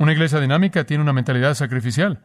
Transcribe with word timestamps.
Una 0.00 0.12
iglesia 0.12 0.38
dinámica 0.38 0.84
tiene 0.84 1.02
una 1.02 1.12
mentalidad 1.12 1.54
sacrificial. 1.54 2.20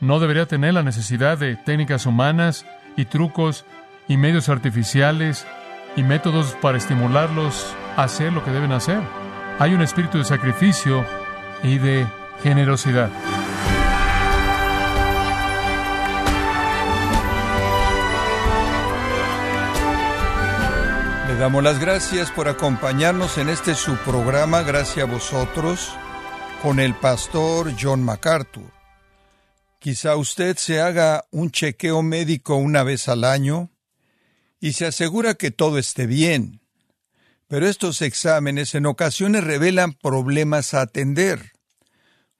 No 0.00 0.20
debería 0.20 0.46
tener 0.46 0.72
la 0.72 0.82
necesidad 0.82 1.36
de 1.36 1.54
técnicas 1.54 2.06
humanas 2.06 2.64
y 2.96 3.04
trucos 3.04 3.66
y 4.08 4.16
medios 4.16 4.48
artificiales 4.48 5.46
y 5.96 6.02
métodos 6.02 6.56
para 6.62 6.78
estimularlos 6.78 7.76
a 7.98 8.04
hacer 8.04 8.32
lo 8.32 8.42
que 8.42 8.50
deben 8.50 8.72
hacer. 8.72 9.00
Hay 9.58 9.74
un 9.74 9.82
espíritu 9.82 10.16
de 10.16 10.24
sacrificio 10.24 11.04
y 11.62 11.76
de 11.76 12.06
generosidad. 12.42 13.10
Le 21.28 21.36
damos 21.36 21.62
las 21.62 21.78
gracias 21.78 22.30
por 22.30 22.48
acompañarnos 22.48 23.36
en 23.36 23.50
este 23.50 23.74
su 23.74 23.94
programa, 23.96 24.62
gracias 24.62 25.06
a 25.06 25.10
vosotros, 25.10 25.94
con 26.62 26.78
el 26.78 26.94
pastor 26.94 27.74
John 27.80 28.02
MacArthur. 28.02 28.70
Quizá 29.78 30.16
usted 30.16 30.58
se 30.58 30.80
haga 30.80 31.24
un 31.30 31.50
chequeo 31.50 32.02
médico 32.02 32.56
una 32.56 32.82
vez 32.82 33.08
al 33.08 33.24
año 33.24 33.70
y 34.60 34.74
se 34.74 34.84
asegura 34.84 35.34
que 35.34 35.50
todo 35.50 35.78
esté 35.78 36.06
bien. 36.06 36.60
Pero 37.48 37.66
estos 37.66 38.02
exámenes 38.02 38.74
en 38.74 38.84
ocasiones 38.84 39.42
revelan 39.42 39.94
problemas 39.94 40.74
a 40.74 40.82
atender. 40.82 41.52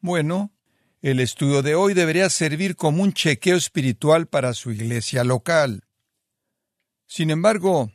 Bueno, 0.01 0.53
el 1.01 1.19
estudio 1.19 1.63
de 1.63 1.75
hoy 1.75 1.95
debería 1.95 2.29
servir 2.29 2.77
como 2.77 3.03
un 3.03 3.15
chequeo 3.15 3.57
espiritual 3.57 4.27
para 4.27 4.53
su 4.53 4.71
iglesia 4.71 5.25
local. 5.25 5.85
Sin 7.07 7.31
embargo, 7.31 7.91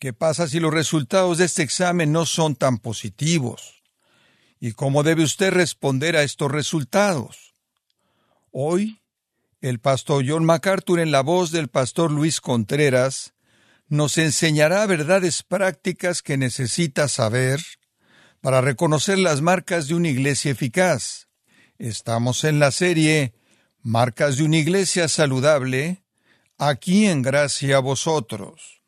¿qué 0.00 0.12
pasa 0.12 0.48
si 0.48 0.58
los 0.58 0.74
resultados 0.74 1.38
de 1.38 1.44
este 1.44 1.62
examen 1.62 2.10
no 2.10 2.26
son 2.26 2.56
tan 2.56 2.78
positivos? 2.78 3.77
¿Y 4.60 4.72
cómo 4.72 5.02
debe 5.02 5.22
usted 5.22 5.52
responder 5.52 6.16
a 6.16 6.22
estos 6.22 6.50
resultados? 6.50 7.54
Hoy, 8.50 9.00
el 9.60 9.78
pastor 9.78 10.24
John 10.26 10.44
MacArthur, 10.44 11.00
en 11.00 11.12
la 11.12 11.22
voz 11.22 11.52
del 11.52 11.68
pastor 11.68 12.10
Luis 12.10 12.40
Contreras, 12.40 13.34
nos 13.88 14.18
enseñará 14.18 14.84
verdades 14.86 15.42
prácticas 15.42 16.22
que 16.22 16.36
necesita 16.36 17.08
saber 17.08 17.60
para 18.40 18.60
reconocer 18.60 19.18
las 19.18 19.40
marcas 19.40 19.88
de 19.88 19.94
una 19.94 20.08
iglesia 20.08 20.50
eficaz. 20.50 21.28
Estamos 21.78 22.44
en 22.44 22.58
la 22.58 22.70
serie 22.70 23.34
Marcas 23.82 24.36
de 24.36 24.44
una 24.44 24.56
iglesia 24.56 25.08
saludable, 25.08 26.02
aquí 26.58 27.06
en 27.06 27.22
gracia 27.22 27.76
a 27.76 27.80
vosotros. 27.80 28.82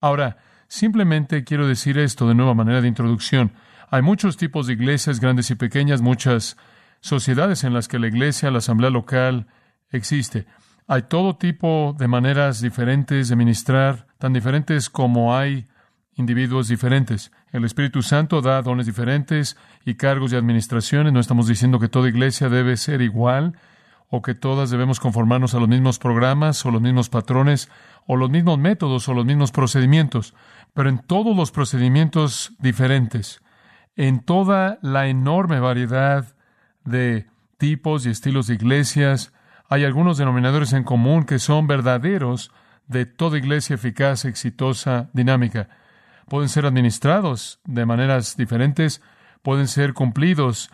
Ahora, 0.00 0.38
simplemente 0.68 1.44
quiero 1.44 1.68
decir 1.68 1.98
esto 1.98 2.26
de 2.26 2.34
nueva 2.34 2.54
manera 2.54 2.80
de 2.80 2.88
introducción. 2.88 3.52
Hay 3.92 4.00
muchos 4.00 4.38
tipos 4.38 4.66
de 4.66 4.72
iglesias, 4.72 5.20
grandes 5.20 5.50
y 5.50 5.54
pequeñas, 5.54 6.00
muchas 6.00 6.56
sociedades 7.02 7.62
en 7.62 7.74
las 7.74 7.88
que 7.88 7.98
la 7.98 8.06
iglesia, 8.06 8.50
la 8.50 8.56
asamblea 8.56 8.88
local, 8.88 9.48
existe. 9.90 10.46
Hay 10.88 11.02
todo 11.02 11.36
tipo 11.36 11.94
de 11.98 12.08
maneras 12.08 12.62
diferentes 12.62 13.28
de 13.28 13.36
ministrar, 13.36 14.06
tan 14.16 14.32
diferentes 14.32 14.88
como 14.88 15.36
hay 15.36 15.68
individuos 16.14 16.68
diferentes. 16.68 17.32
El 17.50 17.66
Espíritu 17.66 18.00
Santo 18.00 18.40
da 18.40 18.62
dones 18.62 18.86
diferentes 18.86 19.58
y 19.84 19.96
cargos 19.96 20.30
de 20.30 20.38
administraciones. 20.38 21.12
No 21.12 21.20
estamos 21.20 21.46
diciendo 21.46 21.78
que 21.78 21.88
toda 21.88 22.08
iglesia 22.08 22.48
debe 22.48 22.78
ser 22.78 23.02
igual 23.02 23.58
o 24.08 24.22
que 24.22 24.34
todas 24.34 24.70
debemos 24.70 25.00
conformarnos 25.00 25.54
a 25.54 25.58
los 25.58 25.68
mismos 25.68 25.98
programas 25.98 26.64
o 26.64 26.70
los 26.70 26.80
mismos 26.80 27.10
patrones 27.10 27.68
o 28.06 28.16
los 28.16 28.30
mismos 28.30 28.58
métodos 28.58 29.06
o 29.10 29.12
los 29.12 29.26
mismos 29.26 29.52
procedimientos, 29.52 30.32
pero 30.72 30.88
en 30.88 30.98
todos 30.98 31.36
los 31.36 31.50
procedimientos 31.50 32.54
diferentes, 32.58 33.41
en 33.96 34.20
toda 34.24 34.78
la 34.82 35.08
enorme 35.08 35.60
variedad 35.60 36.34
de 36.84 37.26
tipos 37.58 38.06
y 38.06 38.10
estilos 38.10 38.46
de 38.46 38.54
iglesias, 38.54 39.32
hay 39.68 39.84
algunos 39.84 40.18
denominadores 40.18 40.72
en 40.72 40.84
común 40.84 41.24
que 41.24 41.38
son 41.38 41.66
verdaderos 41.66 42.50
de 42.86 43.06
toda 43.06 43.38
iglesia 43.38 43.74
eficaz, 43.74 44.24
exitosa, 44.24 45.10
dinámica. 45.12 45.68
Pueden 46.28 46.48
ser 46.48 46.66
administrados 46.66 47.60
de 47.64 47.86
maneras 47.86 48.36
diferentes, 48.36 49.02
pueden 49.42 49.68
ser 49.68 49.94
cumplidos 49.94 50.70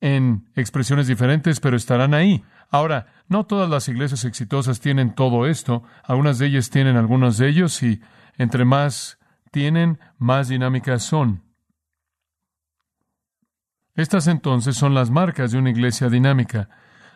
en 0.00 0.50
expresiones 0.56 1.06
diferentes, 1.06 1.60
pero 1.60 1.76
estarán 1.76 2.12
ahí. 2.12 2.44
Ahora, 2.70 3.06
no 3.28 3.46
todas 3.46 3.70
las 3.70 3.88
iglesias 3.88 4.24
exitosas 4.24 4.80
tienen 4.80 5.14
todo 5.14 5.46
esto, 5.46 5.84
algunas 6.04 6.38
de 6.38 6.46
ellas 6.46 6.70
tienen 6.70 6.96
algunos 6.96 7.38
de 7.38 7.48
ellos 7.48 7.82
y 7.82 8.00
entre 8.36 8.64
más 8.64 9.18
tienen, 9.52 10.00
más 10.18 10.48
dinámicas 10.48 11.02
son. 11.02 11.42
Estas 13.94 14.26
entonces 14.26 14.74
son 14.74 14.94
las 14.94 15.10
marcas 15.10 15.52
de 15.52 15.58
una 15.58 15.68
iglesia 15.68 16.08
dinámica. 16.08 16.70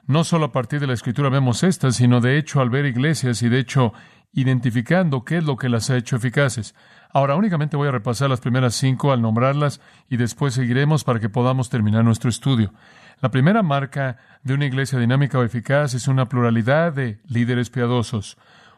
No 0.06 0.24
solo 0.24 0.46
a 0.46 0.52
partir 0.52 0.78
de 0.78 0.86
la 0.86 0.92
escritura 0.92 1.30
vemos 1.30 1.62
estas, 1.62 1.96
sino 1.96 2.20
de 2.20 2.36
hecho 2.36 2.60
al 2.60 2.68
ver 2.68 2.84
iglesias 2.84 3.42
y 3.42 3.48
de 3.48 3.60
hecho 3.60 3.94
identificando 4.34 5.24
qué 5.24 5.38
es 5.38 5.44
lo 5.44 5.56
que 5.56 5.70
las 5.70 5.88
ha 5.88 5.96
hecho 5.96 6.16
eficaces. 6.16 6.74
Ahora 7.10 7.34
únicamente 7.34 7.78
voy 7.78 7.88
a 7.88 7.92
repasar 7.92 8.28
las 8.28 8.42
primeras 8.42 8.74
cinco 8.74 9.10
al 9.10 9.22
nombrarlas 9.22 9.80
y 10.10 10.18
después 10.18 10.52
seguiremos 10.52 11.02
para 11.02 11.18
que 11.18 11.30
podamos 11.30 11.70
terminar 11.70 12.04
nuestro 12.04 12.28
estudio. 12.28 12.74
La 13.22 13.30
primera 13.30 13.62
marca 13.62 14.18
de 14.42 14.52
una 14.52 14.66
iglesia 14.66 14.98
dinámica 14.98 15.38
o 15.38 15.44
eficaz 15.44 15.94
es 15.94 16.08
una 16.08 16.28
pluralidad 16.28 16.92
de 16.92 17.20
líderes 17.26 17.70
piadosos. 17.70 18.36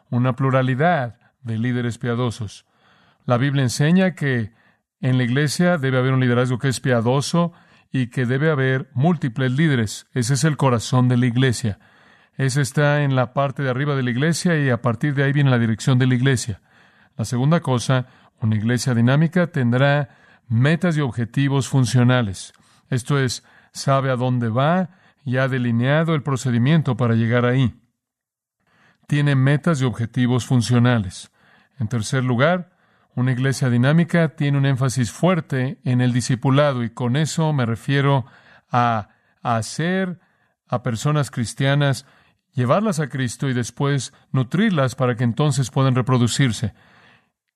Una 0.09 0.37
pluralidad 0.37 1.17
de 1.41 1.57
líderes 1.57 1.97
piadosos. 1.97 2.65
La 3.25 3.37
Biblia 3.37 3.63
enseña 3.63 4.15
que 4.15 4.53
en 5.01 5.17
la 5.17 5.25
iglesia 5.25 5.77
debe 5.77 5.97
haber 5.97 6.13
un 6.13 6.21
liderazgo 6.21 6.59
que 6.59 6.69
es 6.69 6.79
piadoso 6.79 7.51
y 7.91 8.07
que 8.07 8.25
debe 8.25 8.51
haber 8.51 8.89
múltiples 8.93 9.51
líderes. 9.51 10.07
Ese 10.13 10.35
es 10.35 10.43
el 10.43 10.57
corazón 10.57 11.07
de 11.07 11.17
la 11.17 11.25
iglesia. 11.25 11.79
Ese 12.37 12.61
está 12.61 13.03
en 13.03 13.15
la 13.15 13.33
parte 13.33 13.63
de 13.63 13.69
arriba 13.69 13.95
de 13.95 14.03
la 14.03 14.11
iglesia 14.11 14.57
y 14.57 14.69
a 14.69 14.81
partir 14.81 15.13
de 15.13 15.23
ahí 15.23 15.33
viene 15.33 15.49
la 15.49 15.59
dirección 15.59 15.99
de 15.99 16.07
la 16.07 16.15
iglesia. 16.15 16.61
La 17.17 17.25
segunda 17.25 17.59
cosa, 17.59 18.07
una 18.39 18.55
iglesia 18.55 18.93
dinámica 18.93 19.47
tendrá 19.47 20.09
metas 20.47 20.95
y 20.97 21.01
objetivos 21.01 21.67
funcionales. 21.67 22.53
Esto 22.89 23.19
es, 23.19 23.43
sabe 23.73 24.09
a 24.09 24.15
dónde 24.15 24.49
va 24.49 24.89
y 25.25 25.37
ha 25.37 25.47
delineado 25.47 26.15
el 26.15 26.23
procedimiento 26.23 26.95
para 26.95 27.15
llegar 27.15 27.45
ahí. 27.45 27.75
Tiene 29.07 29.35
metas 29.35 29.81
y 29.81 29.85
objetivos 29.85 30.45
funcionales. 30.45 31.31
En 31.77 31.87
tercer 31.87 32.23
lugar, 32.23 32.71
una 33.15 33.31
iglesia 33.31 33.69
dinámica 33.69 34.29
tiene 34.29 34.57
un 34.57 34.65
énfasis 34.65 35.11
fuerte 35.11 35.79
en 35.83 36.01
el 36.01 36.13
discipulado 36.13 36.83
y 36.83 36.89
con 36.89 37.15
eso 37.15 37.51
me 37.53 37.65
refiero 37.65 38.25
a, 38.71 39.09
hacer 39.41 40.19
a 40.67 40.83
personas 40.83 41.31
cristianas, 41.31 42.05
llevarlas 42.53 42.99
a 42.99 43.09
Cristo 43.09 43.49
y 43.49 43.53
después 43.53 44.13
nutrirlas 44.31 44.95
para 44.95 45.15
que 45.15 45.23
entonces 45.23 45.71
puedan 45.71 45.95
reproducirse. 45.95 46.73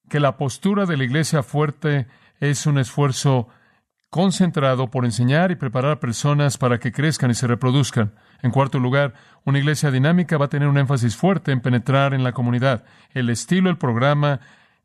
Que 0.09 0.19
la 0.19 0.38
postura 0.38 0.86
de 0.86 0.97
la 0.97 1.03
iglesia 1.03 1.44
fuerte 1.44 2.08
es 2.40 2.66
un 2.66 2.78
esfuerzo 2.78 3.47
concentrado 4.09 4.92
por 4.92 5.06
enseñar 5.06 5.52
y 5.52 5.56
preparar 5.56 5.92
a 5.92 6.00
personas 6.00 6.58
para 6.58 6.80
que 6.80 6.92
crezcan 6.92 7.31
y 7.31 7.34
se 7.34 7.47
reproduzcan. 7.47 8.13
En 8.42 8.52
cuarto 8.52 8.80
lugar, 8.80 9.13
una 9.44 9.59
iglesia 9.59 9.92
dinámica 9.92 10.38
va 10.38 10.46
a 10.46 10.50
tener 10.50 10.68
un 10.68 10.78
énfasis 10.78 11.16
fuerte 11.16 11.52
en 11.52 11.62
penetrar 11.62 12.13
en 12.13 12.24
la 12.24 12.31
comunidad. 12.31 12.84
El 13.13 13.30
estilo, 13.30 13.69
el 13.69 13.78
programa, 13.78 14.40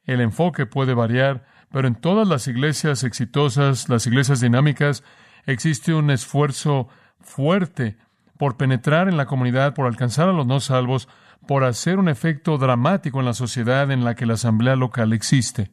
el 0.09 0.23
enfoque 0.23 0.67
puede 0.67 0.95
variar, 0.95 1.45
pero 1.71 1.87
en 1.87 1.95
todas 1.95 2.27
las 2.27 2.49
iglesias 2.49 3.05
exitosas, 3.05 3.89
las 3.89 4.07
iglesias 4.07 4.41
dinámicas, 4.41 5.05
existe 5.47 5.95
un 5.95 6.11
esfuerzo 6.11 6.89
fuerte 7.21 7.99
por 8.39 8.57
penetrar 8.57 9.09
en 9.09 9.19
la 9.19 9.27
comunidad, 9.27 9.75
por 9.75 9.87
alcanzar 9.87 10.29
a 10.29 10.33
los 10.33 10.47
no 10.47 10.61
salvos, 10.61 11.09
por 11.47 11.63
hacer 11.65 11.99
un 11.99 12.09
efecto 12.09 12.57
dramático 12.57 13.21
en 13.21 13.27
la 13.27 13.35
sociedad 13.35 13.91
en 13.91 14.03
la 14.03 14.15
que 14.15 14.27
la 14.27 14.35
asamblea 14.35 14.77
local 14.77 15.13
existe. 15.13 15.71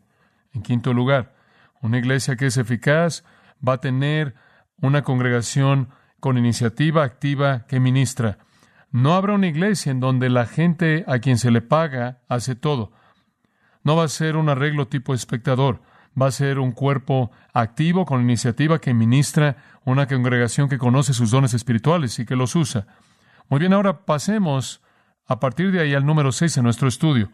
En 0.54 0.62
quinto 0.62 0.94
lugar, 0.94 1.34
una 1.82 1.98
iglesia 1.98 2.36
que 2.36 2.48
es 2.48 2.58
eficaz 2.58 3.24
va 3.66 3.74
a 3.74 3.82
tener 3.82 4.36
una 4.82 5.04
congregación 5.04 5.90
con 6.20 6.38
iniciativa 6.38 7.04
activa 7.04 7.66
que 7.68 7.80
ministra. 7.80 8.38
No 8.92 9.14
habrá 9.14 9.34
una 9.34 9.48
iglesia 9.48 9.92
en 9.92 10.02
donde 10.02 10.30
la 10.30 10.46
gente 10.46 11.06
a 11.08 11.20
quien 11.20 11.38
se 11.38 11.52
le 11.52 11.62
paga 11.62 12.20
hace 12.28 12.56
todo. 12.56 12.92
No 13.86 13.96
va 13.96 14.04
a 14.04 14.10
ser 14.10 14.36
un 14.36 14.50
arreglo 14.50 14.88
tipo 14.88 15.14
espectador, 15.14 15.80
va 16.20 16.26
a 16.28 16.32
ser 16.32 16.58
un 16.58 16.72
cuerpo 16.72 17.32
activo 17.54 18.06
con 18.06 18.20
iniciativa 18.20 18.80
que 18.80 18.96
ministra 18.96 19.58
una 19.86 20.08
congregación 20.08 20.68
que 20.68 20.80
conoce 20.80 21.14
sus 21.14 21.30
dones 21.30 21.54
espirituales 21.54 22.18
y 22.18 22.26
que 22.26 22.36
los 22.36 22.56
usa. 22.56 22.88
Muy 23.48 23.60
bien, 23.60 23.74
ahora 23.74 24.06
pasemos 24.06 24.82
a 25.28 25.40
partir 25.40 25.72
de 25.72 25.82
ahí 25.82 25.94
al 25.94 26.04
número 26.04 26.32
6 26.32 26.58
en 26.58 26.64
nuestro 26.64 26.88
estudio. 26.88 27.30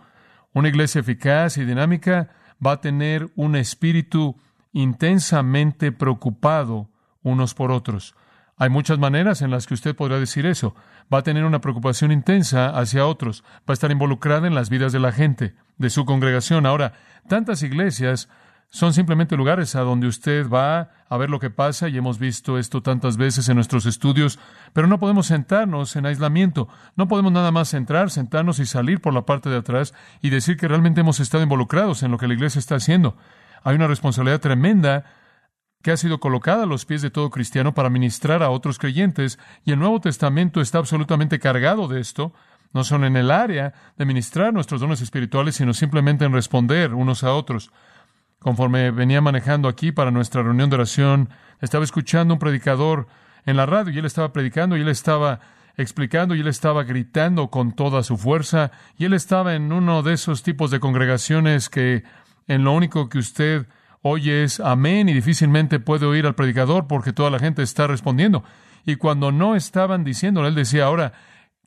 Una 0.54 0.68
iglesia 0.68 1.00
eficaz 1.00 1.58
y 1.58 1.64
dinámica 1.64 2.30
va 2.64 2.74
a 2.74 2.82
tener 2.82 3.32
un 3.38 3.56
espíritu 3.56 4.36
intensamente 4.74 5.94
preocupado 5.94 6.90
unos 7.24 7.54
por 7.54 7.72
otros. 7.72 8.14
Hay 8.62 8.70
muchas 8.70 9.00
maneras 9.00 9.42
en 9.42 9.50
las 9.50 9.66
que 9.66 9.74
usted 9.74 9.96
podrá 9.96 10.20
decir 10.20 10.46
eso. 10.46 10.76
Va 11.12 11.18
a 11.18 11.24
tener 11.24 11.46
una 11.46 11.62
preocupación 11.62 12.12
intensa 12.12 12.70
hacia 12.70 13.08
otros, 13.08 13.44
va 13.62 13.70
a 13.70 13.74
estar 13.74 13.90
involucrada 13.90 14.46
en 14.46 14.54
las 14.54 14.70
vidas 14.70 14.92
de 14.92 15.00
la 15.00 15.12
gente, 15.12 15.56
de 15.80 15.90
su 15.90 16.06
congregación. 16.06 16.68
Ahora, 16.68 16.94
tantas 17.28 17.64
iglesias 17.64 18.30
son 18.70 18.94
simplemente 18.94 19.36
lugares 19.36 19.76
a 19.76 19.82
donde 19.82 20.06
usted 20.06 20.48
va 20.48 20.92
a 21.10 21.18
ver 21.18 21.32
lo 21.32 21.40
que 21.40 21.50
pasa 21.50 21.90
y 21.90 21.98
hemos 21.98 22.20
visto 22.20 22.60
esto 22.60 22.84
tantas 22.84 23.18
veces 23.18 23.50
en 23.50 23.56
nuestros 23.56 23.88
estudios, 23.88 24.38
pero 24.74 24.86
no 24.86 25.00
podemos 25.00 25.26
sentarnos 25.26 25.96
en 25.96 26.06
aislamiento, 26.06 26.68
no 26.96 27.08
podemos 27.08 27.32
nada 27.32 27.50
más 27.50 27.74
entrar, 27.74 28.12
sentarnos 28.12 28.60
y 28.60 28.68
salir 28.68 29.02
por 29.02 29.12
la 29.12 29.26
parte 29.26 29.50
de 29.50 29.58
atrás 29.58 29.96
y 30.22 30.30
decir 30.30 30.58
que 30.58 30.68
realmente 30.68 31.02
hemos 31.02 31.20
estado 31.20 31.42
involucrados 31.42 32.04
en 32.04 32.12
lo 32.12 32.20
que 32.20 32.28
la 32.28 32.36
iglesia 32.36 32.60
está 32.60 32.76
haciendo. 32.76 33.18
Hay 33.64 33.76
una 33.76 33.88
responsabilidad 33.88 34.40
tremenda 34.40 35.06
que 35.82 35.92
ha 35.92 35.98
sido 35.98 36.20
colocada 36.20 36.64
a 36.64 36.68
los 36.68 36.86
pies 36.86 37.02
de 37.02 37.10
todo 37.10 37.30
cristiano 37.30 37.74
para 37.74 37.90
ministrar 37.90 38.44
a 38.44 38.50
otros 38.50 38.78
creyentes, 38.78 39.40
y 39.66 39.72
el 39.72 39.80
Nuevo 39.80 40.00
Testamento 40.00 40.62
está 40.62 40.78
absolutamente 40.78 41.40
cargado 41.40 41.88
de 41.88 42.00
esto, 42.00 42.34
no 42.74 42.84
son 42.84 43.04
en 43.04 43.18
el 43.18 43.32
área 43.32 43.74
de 43.98 44.06
ministrar 44.06 44.54
nuestros 44.54 44.82
dones 44.82 45.02
espirituales, 45.02 45.56
sino 45.56 45.74
simplemente 45.74 46.26
en 46.26 46.34
responder 46.34 46.94
unos 46.94 47.24
a 47.24 47.34
otros. 47.34 47.72
Conforme 48.40 48.92
venía 48.92 49.22
manejando 49.22 49.68
aquí 49.68 49.92
para 49.92 50.10
nuestra 50.10 50.42
reunión 50.42 50.70
de 50.70 50.78
oración, 50.78 51.30
estaba 51.60 51.84
escuchando 51.84 52.34
un 52.34 52.40
predicador 52.40 53.08
en 53.46 53.58
la 53.58 53.66
radio 53.66 53.94
y 53.94 54.00
él 54.00 54.06
estaba 54.06 54.32
predicando 54.32 54.78
y 54.78 54.82
él 54.82 54.88
estaba 54.88 55.40
explicando 55.78 56.36
y 56.36 56.42
él 56.42 56.48
estaba 56.48 56.84
gritando 56.84 57.50
con 57.50 57.74
toda 57.74 58.04
su 58.04 58.18
fuerza 58.18 58.72
y 58.98 59.06
él 59.06 59.14
estaba 59.14 59.56
en 59.56 59.72
uno 59.72 60.02
de 60.02 60.14
esos 60.14 60.44
tipos 60.44 60.72
de 60.72 60.80
congregaciones 60.80 61.70
que 61.70 62.04
en 62.48 62.64
lo 62.64 62.74
único 62.74 63.10
que 63.10 63.20
usted 63.20 63.68
oye 64.02 64.44
es 64.44 64.60
amén 64.60 65.10
y 65.10 65.14
difícilmente 65.14 65.80
puede 65.80 66.06
oír 66.06 66.26
al 66.26 66.36
predicador 66.36 66.88
porque 66.88 67.14
toda 67.14 67.30
la 67.30 67.40
gente 67.40 67.64
está 67.64 67.88
respondiendo. 67.88 68.44
Y 68.86 68.96
cuando 68.96 69.32
no 69.32 69.56
estaban 69.56 70.04
diciéndolo, 70.04 70.48
él 70.48 70.56
decía, 70.56 70.86
ahora, 70.86 71.14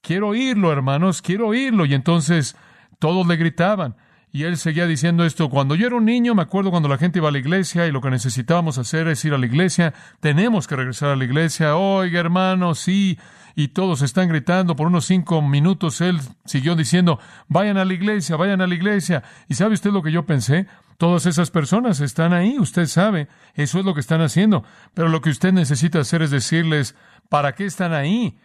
quiero 0.01 0.29
oírlo, 0.29 0.73
hermanos, 0.73 1.23
quiero 1.23 1.49
oírlo. 1.49 1.87
Y 1.87 1.95
entonces 1.95 2.57
todos 2.99 3.27
le 3.27 3.37
gritaban. 3.37 3.97
Y 4.35 4.43
él 4.43 4.57
seguía 4.57 4.89
diciendo 4.89 5.25
esto, 5.25 5.49
cuando 5.49 5.77
yo 5.77 5.87
era 5.87 5.95
un 5.95 6.07
niño, 6.07 6.35
me 6.35 6.43
acuerdo 6.43 6.73
cuando 6.73 6.89
la 6.89 6.99
gente 6.99 7.21
iba 7.21 7.29
a 7.29 7.31
la 7.31 7.39
iglesia 7.39 7.87
y 7.87 7.93
lo 7.93 8.01
que 8.01 8.11
necesitábamos 8.11 8.79
hacer 8.79 9.07
es 9.07 9.25
ir 9.25 9.33
a 9.33 9.39
la 9.39 9.47
iglesia, 9.47 9.95
tenemos 10.19 10.67
que 10.67 10.75
regresar 10.75 11.11
a 11.11 11.15
la 11.15 11.23
iglesia, 11.23 11.77
oiga 11.77 12.19
hermano, 12.19 12.75
sí, 12.75 13.17
y 13.55 13.69
todos 13.69 14.03
están 14.03 14.29
gritando 14.29 14.75
por 14.75 14.89
unos 14.89 15.05
cinco 15.05 15.41
minutos, 15.41 16.01
él 16.01 16.19
siguió 16.47 16.75
diciendo, 16.75 17.21
vayan 17.47 17.77
a 17.77 17.85
la 17.85 17.95
iglesia, 17.95 18.35
vayan 18.35 18.61
a 18.61 18.67
la 18.67 18.75
iglesia. 18.75 19.23
¿Y 19.47 19.55
sabe 19.55 19.75
usted 19.75 19.93
lo 19.93 20.03
que 20.03 20.11
yo 20.11 20.27
pensé? 20.27 20.67
Todas 20.99 21.27
esas 21.27 21.53
personas 21.53 22.01
están 22.01 22.33
ahí, 22.33 22.59
usted 22.59 22.87
sabe, 22.87 23.29
eso 23.55 23.79
es 23.79 23.85
lo 23.85 23.95
que 23.95 24.01
están 24.01 24.21
haciendo, 24.21 24.65
pero 24.95 25.11
lo 25.11 25.21
que 25.21 25.31
usted 25.31 25.53
necesita 25.53 26.01
hacer 26.01 26.23
es 26.23 26.33
decirles, 26.33 26.97
¿para 27.29 27.55
qué 27.55 27.67
están 27.67 27.93
ahí? 27.93 28.37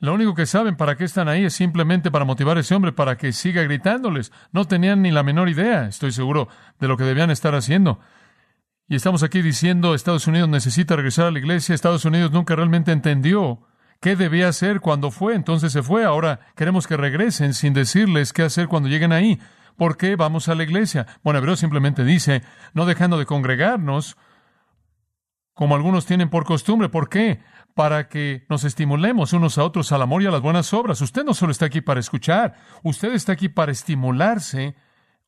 Lo 0.00 0.14
único 0.14 0.34
que 0.34 0.46
saben 0.46 0.76
para 0.76 0.96
qué 0.96 1.04
están 1.04 1.28
ahí 1.28 1.44
es 1.44 1.54
simplemente 1.54 2.12
para 2.12 2.24
motivar 2.24 2.56
a 2.56 2.60
ese 2.60 2.74
hombre 2.74 2.92
para 2.92 3.16
que 3.16 3.32
siga 3.32 3.62
gritándoles. 3.62 4.30
No 4.52 4.64
tenían 4.64 5.02
ni 5.02 5.10
la 5.10 5.24
menor 5.24 5.48
idea, 5.48 5.86
estoy 5.86 6.12
seguro, 6.12 6.48
de 6.78 6.86
lo 6.86 6.96
que 6.96 7.02
debían 7.02 7.30
estar 7.30 7.54
haciendo. 7.56 7.98
Y 8.86 8.94
estamos 8.94 9.24
aquí 9.24 9.42
diciendo 9.42 9.94
Estados 9.94 10.28
Unidos 10.28 10.48
necesita 10.48 10.94
regresar 10.94 11.26
a 11.26 11.30
la 11.32 11.40
iglesia. 11.40 11.74
Estados 11.74 12.04
Unidos 12.04 12.30
nunca 12.30 12.54
realmente 12.54 12.92
entendió 12.92 13.66
qué 14.00 14.14
debía 14.14 14.48
hacer 14.48 14.80
cuando 14.80 15.10
fue, 15.10 15.34
entonces 15.34 15.72
se 15.72 15.82
fue. 15.82 16.04
Ahora 16.04 16.40
queremos 16.54 16.86
que 16.86 16.96
regresen 16.96 17.52
sin 17.52 17.74
decirles 17.74 18.32
qué 18.32 18.44
hacer 18.44 18.68
cuando 18.68 18.88
lleguen 18.88 19.12
ahí. 19.12 19.40
¿Por 19.76 19.96
qué 19.96 20.14
vamos 20.14 20.48
a 20.48 20.54
la 20.54 20.62
iglesia? 20.62 21.06
Bueno, 21.24 21.40
Hebreo 21.40 21.56
simplemente 21.56 22.04
dice, 22.04 22.42
no 22.72 22.86
dejando 22.86 23.18
de 23.18 23.26
congregarnos, 23.26 24.16
como 25.58 25.74
algunos 25.74 26.06
tienen 26.06 26.30
por 26.30 26.44
costumbre. 26.44 26.88
¿Por 26.88 27.08
qué? 27.08 27.40
para 27.74 28.08
que 28.08 28.44
nos 28.48 28.64
estimulemos 28.64 29.32
unos 29.32 29.56
a 29.56 29.62
otros 29.62 29.92
al 29.92 30.02
amor 30.02 30.22
y 30.22 30.26
a 30.26 30.32
las 30.32 30.40
buenas 30.40 30.72
obras. 30.72 31.00
Usted 31.00 31.24
no 31.24 31.32
solo 31.32 31.52
está 31.52 31.66
aquí 31.66 31.80
para 31.80 32.00
escuchar, 32.00 32.56
usted 32.82 33.12
está 33.12 33.32
aquí 33.32 33.48
para 33.48 33.70
estimularse 33.70 34.74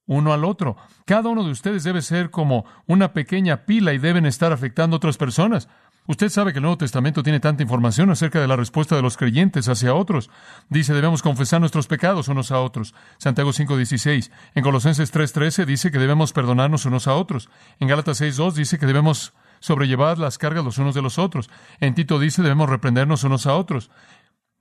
uno 0.07 0.33
al 0.33 0.45
otro. 0.45 0.77
Cada 1.05 1.29
uno 1.29 1.45
de 1.45 1.53
ustedes 1.53 1.85
debe 1.85 2.03
ser 2.03 2.31
como 2.31 2.65
una 2.89 3.13
pequeña 3.13 3.67
pila 3.67 3.93
y 3.93 3.99
deben 3.99 4.27
estar 4.27 4.53
afectando 4.53 4.97
a 4.97 4.99
otras 4.99 5.17
personas. 5.17 5.69
Usted 6.07 6.29
sabe 6.29 6.53
que 6.53 6.59
el 6.59 6.63
Nuevo 6.63 6.79
Testamento 6.79 7.23
tiene 7.23 7.39
tanta 7.39 7.63
información 7.63 8.11
acerca 8.11 8.41
de 8.41 8.49
la 8.49 8.57
respuesta 8.57 8.97
de 8.97 9.03
los 9.03 9.17
creyentes 9.17 9.69
hacia 9.69 9.95
otros. 9.95 10.29
Dice, 10.69 10.93
debemos 10.93 11.23
confesar 11.23 11.61
nuestros 11.61 11.87
pecados 11.87 12.27
unos 12.27 12.51
a 12.51 12.61
otros. 12.61 12.95
Santiago 13.19 13.51
5.16. 13.51 14.33
En 14.57 14.65
Colosenses 14.65 15.15
3.13 15.15 15.67
dice 15.67 15.93
que 15.93 15.99
debemos 15.99 16.33
perdonarnos 16.33 16.85
unos 16.85 17.07
a 17.07 17.15
otros. 17.15 17.49
En 17.79 17.87
Gálatas 17.87 18.21
6.2 18.21 18.55
dice 18.55 18.79
que 18.79 18.87
debemos 18.87 19.35
sobrellevad 19.61 20.19
las 20.19 20.39
cargas 20.39 20.65
los 20.65 20.79
unos 20.79 20.95
de 20.95 21.03
los 21.03 21.19
otros. 21.19 21.49
En 21.79 21.95
Tito 21.95 22.19
dice, 22.19 22.43
debemos 22.43 22.69
reprendernos 22.69 23.25
unos 23.25 23.47
a 23.47 23.55
otros. 23.55 23.91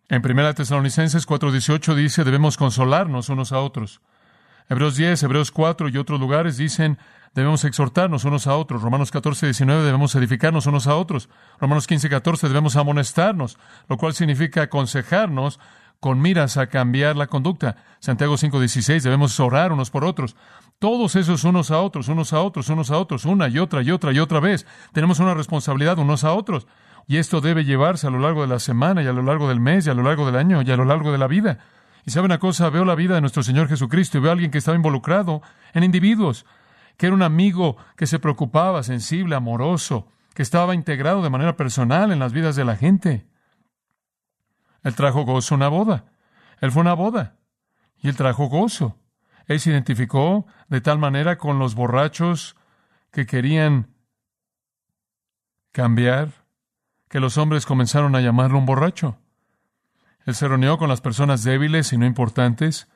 En 0.09 0.21
1 0.23 0.53
Tesalonicenses 0.55 1.27
4:18 1.27 1.95
dice, 1.95 2.23
debemos 2.23 2.57
consolarnos 2.57 3.29
unos 3.29 3.51
a 3.51 3.59
otros. 3.59 4.01
Hebreos 4.69 4.95
10, 4.95 5.23
Hebreos 5.23 5.51
4 5.51 5.89
y 5.89 5.97
otros 5.97 6.19
lugares 6.19 6.57
dicen, 6.57 6.99
debemos 7.33 7.63
exhortarnos 7.65 8.23
unos 8.23 8.45
a 8.45 8.55
otros. 8.55 8.83
Romanos 8.83 9.09
14, 9.09 9.47
19, 9.47 9.83
debemos 9.83 10.13
edificarnos 10.13 10.67
unos 10.67 10.85
a 10.85 10.95
otros. 10.95 11.27
Romanos 11.59 11.87
15, 11.87 12.07
14, 12.07 12.47
debemos 12.47 12.75
amonestarnos, 12.75 13.57
lo 13.87 13.97
cual 13.97 14.13
significa 14.13 14.61
aconsejarnos 14.61 15.59
con 15.99 16.21
miras 16.21 16.57
a 16.57 16.67
cambiar 16.67 17.15
la 17.15 17.27
conducta. 17.27 17.77
Santiago 17.99 18.37
5, 18.37 18.59
16, 18.59 19.03
debemos 19.03 19.39
orar 19.39 19.71
unos 19.71 19.89
por 19.89 20.05
otros. 20.05 20.35
Todos 20.79 21.15
esos 21.15 21.43
unos 21.43 21.71
a 21.71 21.81
otros, 21.81 22.07
unos 22.07 22.31
a 22.31 22.41
otros, 22.41 22.69
unos 22.69 22.89
a 22.89 22.97
otros, 22.97 23.25
una 23.25 23.49
y 23.49 23.59
otra 23.59 23.81
y 23.81 23.91
otra 23.91 24.13
y 24.13 24.19
otra 24.19 24.39
vez. 24.39 24.65
Tenemos 24.93 25.19
una 25.19 25.33
responsabilidad 25.33 25.99
unos 25.99 26.23
a 26.23 26.33
otros. 26.33 26.67
Y 27.05 27.17
esto 27.17 27.41
debe 27.41 27.65
llevarse 27.65 28.07
a 28.07 28.11
lo 28.11 28.19
largo 28.19 28.41
de 28.41 28.47
la 28.47 28.59
semana 28.59 29.03
y 29.03 29.07
a 29.07 29.13
lo 29.13 29.23
largo 29.23 29.49
del 29.49 29.59
mes 29.59 29.87
y 29.87 29.89
a 29.89 29.93
lo 29.93 30.03
largo 30.03 30.25
del 30.25 30.35
año 30.35 30.61
y 30.61 30.71
a 30.71 30.77
lo 30.77 30.85
largo 30.85 31.11
de 31.11 31.17
la 31.17 31.27
vida. 31.27 31.59
Y 32.05 32.11
sabe 32.11 32.25
una 32.25 32.39
cosa, 32.39 32.69
veo 32.69 32.85
la 32.85 32.95
vida 32.95 33.15
de 33.15 33.21
nuestro 33.21 33.43
Señor 33.43 33.67
Jesucristo 33.67 34.17
y 34.17 34.21
veo 34.21 34.29
a 34.29 34.33
alguien 34.33 34.51
que 34.51 34.59
estaba 34.59 34.77
involucrado 34.77 35.41
en 35.73 35.83
individuos, 35.83 36.45
que 36.97 37.07
era 37.07 37.15
un 37.15 37.23
amigo 37.23 37.77
que 37.97 38.07
se 38.07 38.19
preocupaba, 38.19 38.83
sensible, 38.83 39.35
amoroso, 39.35 40.07
que 40.33 40.43
estaba 40.43 40.75
integrado 40.75 41.21
de 41.21 41.29
manera 41.29 41.57
personal 41.57 42.11
en 42.11 42.19
las 42.19 42.31
vidas 42.31 42.55
de 42.55 42.63
la 42.63 42.77
gente. 42.77 43.25
Él 44.83 44.95
trajo 44.95 45.23
gozo 45.23 45.55
a 45.55 45.57
una 45.57 45.67
boda. 45.67 46.05
Él 46.61 46.71
fue 46.71 46.81
una 46.81 46.93
boda. 46.93 47.37
Y 48.01 48.09
él 48.09 48.15
trajo 48.15 48.47
gozo. 48.47 48.97
Él 49.47 49.59
se 49.59 49.71
identificó 49.71 50.45
de 50.67 50.81
tal 50.81 50.99
manera 50.99 51.37
con 51.37 51.59
los 51.59 51.75
borrachos 51.75 52.55
que 53.11 53.25
querían 53.25 53.89
cambiar, 55.71 56.45
que 57.09 57.19
los 57.19 57.37
hombres 57.37 57.65
comenzaron 57.65 58.15
a 58.15 58.21
llamarlo 58.21 58.57
un 58.57 58.65
borracho. 58.65 59.17
Él 60.25 60.35
se 60.35 60.47
reunió 60.47 60.77
con 60.77 60.89
las 60.89 61.01
personas 61.01 61.43
débiles 61.43 61.91
y 61.93 61.97
no 61.97 62.05
importantes 62.05 62.87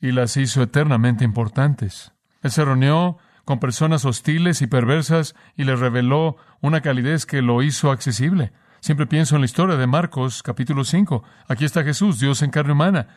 y 0.00 0.12
las 0.12 0.36
hizo 0.36 0.62
eternamente 0.62 1.24
importantes. 1.24 2.12
Él 2.42 2.50
se 2.50 2.64
reunió 2.64 3.18
con 3.44 3.60
personas 3.60 4.04
hostiles 4.04 4.60
y 4.60 4.66
perversas 4.66 5.34
y 5.56 5.64
les 5.64 5.80
reveló 5.80 6.36
una 6.60 6.82
calidez 6.82 7.24
que 7.24 7.40
lo 7.40 7.62
hizo 7.62 7.90
accesible. 7.90 8.52
Siempre 8.80 9.06
pienso 9.06 9.34
en 9.34 9.40
la 9.42 9.46
historia 9.46 9.76
de 9.76 9.86
Marcos 9.86 10.42
capítulo 10.42 10.84
5. 10.84 11.24
Aquí 11.48 11.64
está 11.64 11.82
Jesús, 11.82 12.20
Dios 12.20 12.42
en 12.42 12.50
carne 12.50 12.72
humana. 12.72 13.08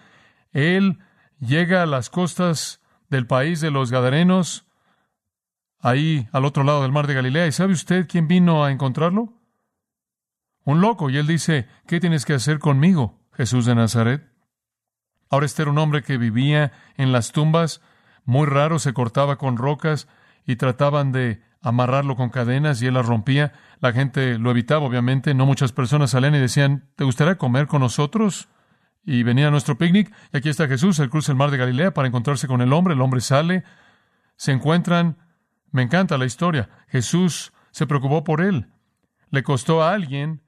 Él 0.52 1.00
llega 1.40 1.84
a 1.84 1.86
las 1.86 2.10
costas 2.10 2.82
del 3.10 3.28
país 3.28 3.62
de 3.62 3.70
los 3.70 3.92
Gadarenos, 3.92 4.66
ahí 5.80 6.28
al 6.32 6.46
otro 6.46 6.64
lado 6.64 6.82
del 6.82 6.92
mar 6.92 7.06
de 7.06 7.14
Galilea. 7.14 7.48
¿Y 7.48 7.52
sabe 7.52 7.74
usted 7.74 8.08
quién 8.08 8.28
vino 8.28 8.66
a 8.66 8.72
encontrarlo? 8.72 9.34
Un 10.64 10.82
loco. 10.82 11.10
Y 11.10 11.18
él 11.18 11.28
dice, 11.28 11.68
¿qué 11.88 12.00
tienes 12.00 12.26
que 12.26 12.34
hacer 12.34 12.58
conmigo, 12.60 13.20
Jesús 13.34 13.66
de 13.66 13.76
Nazaret? 13.76 14.28
Ahora 15.30 15.46
este 15.46 15.62
era 15.62 15.72
un 15.72 15.78
hombre 15.78 16.02
que 16.02 16.18
vivía 16.18 16.72
en 16.98 17.12
las 17.12 17.32
tumbas, 17.32 17.82
muy 18.26 18.48
raro, 18.48 18.80
se 18.80 18.94
cortaba 18.94 19.38
con 19.38 19.58
rocas 19.58 20.08
y 20.46 20.56
trataban 20.56 21.12
de 21.12 21.42
amarrarlo 21.62 22.16
con 22.16 22.30
cadenas 22.30 22.82
y 22.82 22.88
él 22.88 22.96
las 22.96 23.06
rompía. 23.06 23.54
La 23.80 23.94
gente 23.94 24.38
lo 24.38 24.52
evitaba, 24.52 24.86
obviamente. 24.86 25.34
No 25.34 25.46
muchas 25.46 25.72
personas 25.72 26.12
salían 26.12 26.36
y 26.36 26.40
decían, 26.40 26.90
¿te 26.96 27.04
gustaría 27.04 27.38
comer 27.38 27.68
con 27.68 27.82
nosotros? 27.82 28.50
y 29.04 29.24
venía 29.24 29.48
a 29.48 29.52
nuestro 29.52 29.78
picnic. 29.78 30.14
Y 30.34 30.38
aquí 30.38 30.50
está 30.50 30.68
Jesús, 30.68 31.00
él 31.00 31.10
cruza 31.10 31.32
el 31.32 31.38
mar 31.38 31.52
de 31.52 31.58
Galilea 31.58 31.94
para 31.94 32.08
encontrarse 32.08 32.48
con 32.48 32.62
el 32.62 32.74
hombre. 32.74 32.94
El 32.94 33.02
hombre 33.02 33.22
sale, 33.22 33.64
se 34.36 34.52
encuentran. 34.52 35.18
Me 35.72 35.82
encanta 35.82 36.18
la 36.18 36.26
historia. 36.26 36.70
Jesús 36.88 37.54
se 37.72 37.88
preocupó 37.88 38.24
por 38.24 38.42
él. 38.42 38.68
Le 39.30 39.44
costó 39.44 39.82
a 39.82 39.94
alguien 39.94 40.42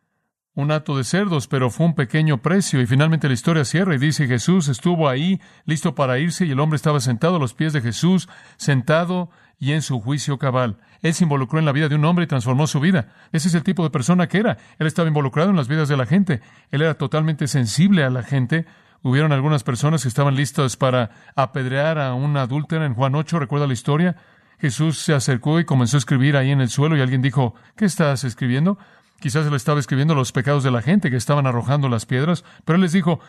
un 0.56 0.72
hato 0.72 0.98
de 0.98 1.04
cerdos, 1.04 1.48
pero 1.48 1.70
fue 1.70 1.88
un 1.88 1.96
pequeño 1.96 2.42
precio. 2.42 2.80
Y 2.82 2.86
finalmente 2.86 3.28
la 3.28 3.34
historia 3.34 3.66
cierra 3.66 3.96
y 3.96 3.98
dice, 3.98 4.28
Jesús 4.28 4.68
estuvo 4.68 5.10
ahí, 5.10 5.42
listo 5.66 5.96
para 5.96 6.20
irse, 6.20 6.46
y 6.46 6.52
el 6.52 6.60
hombre 6.60 6.78
estaba 6.78 7.00
sentado 7.00 7.38
a 7.38 7.40
los 7.40 7.54
pies 7.54 7.74
de 7.74 7.82
Jesús, 7.82 8.30
sentado 8.58 9.30
y 9.60 9.72
en 9.72 9.82
su 9.82 10.00
juicio 10.00 10.38
cabal. 10.38 10.78
Él 11.02 11.14
se 11.14 11.24
involucró 11.24 11.60
en 11.60 11.66
la 11.66 11.72
vida 11.72 11.90
de 11.90 11.96
un 11.96 12.06
hombre 12.06 12.26
y 12.26 12.28
transformó 12.28 12.68
su 12.68 12.80
vida. 12.80 13.14
Ese 13.32 13.48
es 13.48 13.56
el 13.56 13.64
tipo 13.64 13.84
de 13.84 13.90
persona 13.90 14.28
que 14.28 14.38
era. 14.38 14.58
Él 14.78 14.88
estaba 14.88 15.08
involucrado 15.08 15.50
en 15.50 15.56
las 15.56 15.68
vidas 15.68 15.90
de 15.90 15.98
la 15.98 16.06
gente. 16.06 16.42
Él 16.72 16.82
era 16.82 16.94
totalmente 16.96 17.48
sensible 17.48 18.04
a 18.04 18.10
la 18.10 18.24
gente. 18.24 18.66
Hubieron 19.02 19.32
algunas 19.32 19.64
personas 19.64 20.04
que 20.04 20.08
estaban 20.08 20.36
listas 20.36 20.78
para 20.78 21.10
apedrear 21.36 21.98
a 21.98 22.14
una 22.14 22.44
adúltera 22.44 22.86
en 22.86 22.94
Juan 22.94 23.16
8. 23.16 23.40
¿Recuerda 23.40 23.68
la 23.68 23.74
historia? 23.74 24.16
Jesús 24.60 25.00
se 25.00 25.14
acercó 25.14 25.60
y 25.60 25.66
comenzó 25.66 25.98
a 25.98 26.00
escribir 26.00 26.38
ahí 26.38 26.52
en 26.52 26.62
el 26.62 26.70
suelo 26.70 26.96
y 26.96 27.02
alguien 27.02 27.22
dijo, 27.22 27.54
¿qué 27.76 27.84
estás 27.84 28.24
escribiendo? 28.24 28.78
Quizás 29.24 29.48
él 29.48 29.54
estaba 29.54 29.80
escribiendo 29.80 30.16
los 30.16 30.34
pecados 30.34 30.66
de 30.66 30.72
la 30.72 30.82
gente 30.82 31.10
que 31.10 31.16
estaban 31.16 31.48
arrojando 31.48 31.88
las 31.88 32.06
piedras, 32.06 32.44
pero 32.66 32.76
él 32.76 32.82
les 32.82 32.92
dijo 32.92 33.22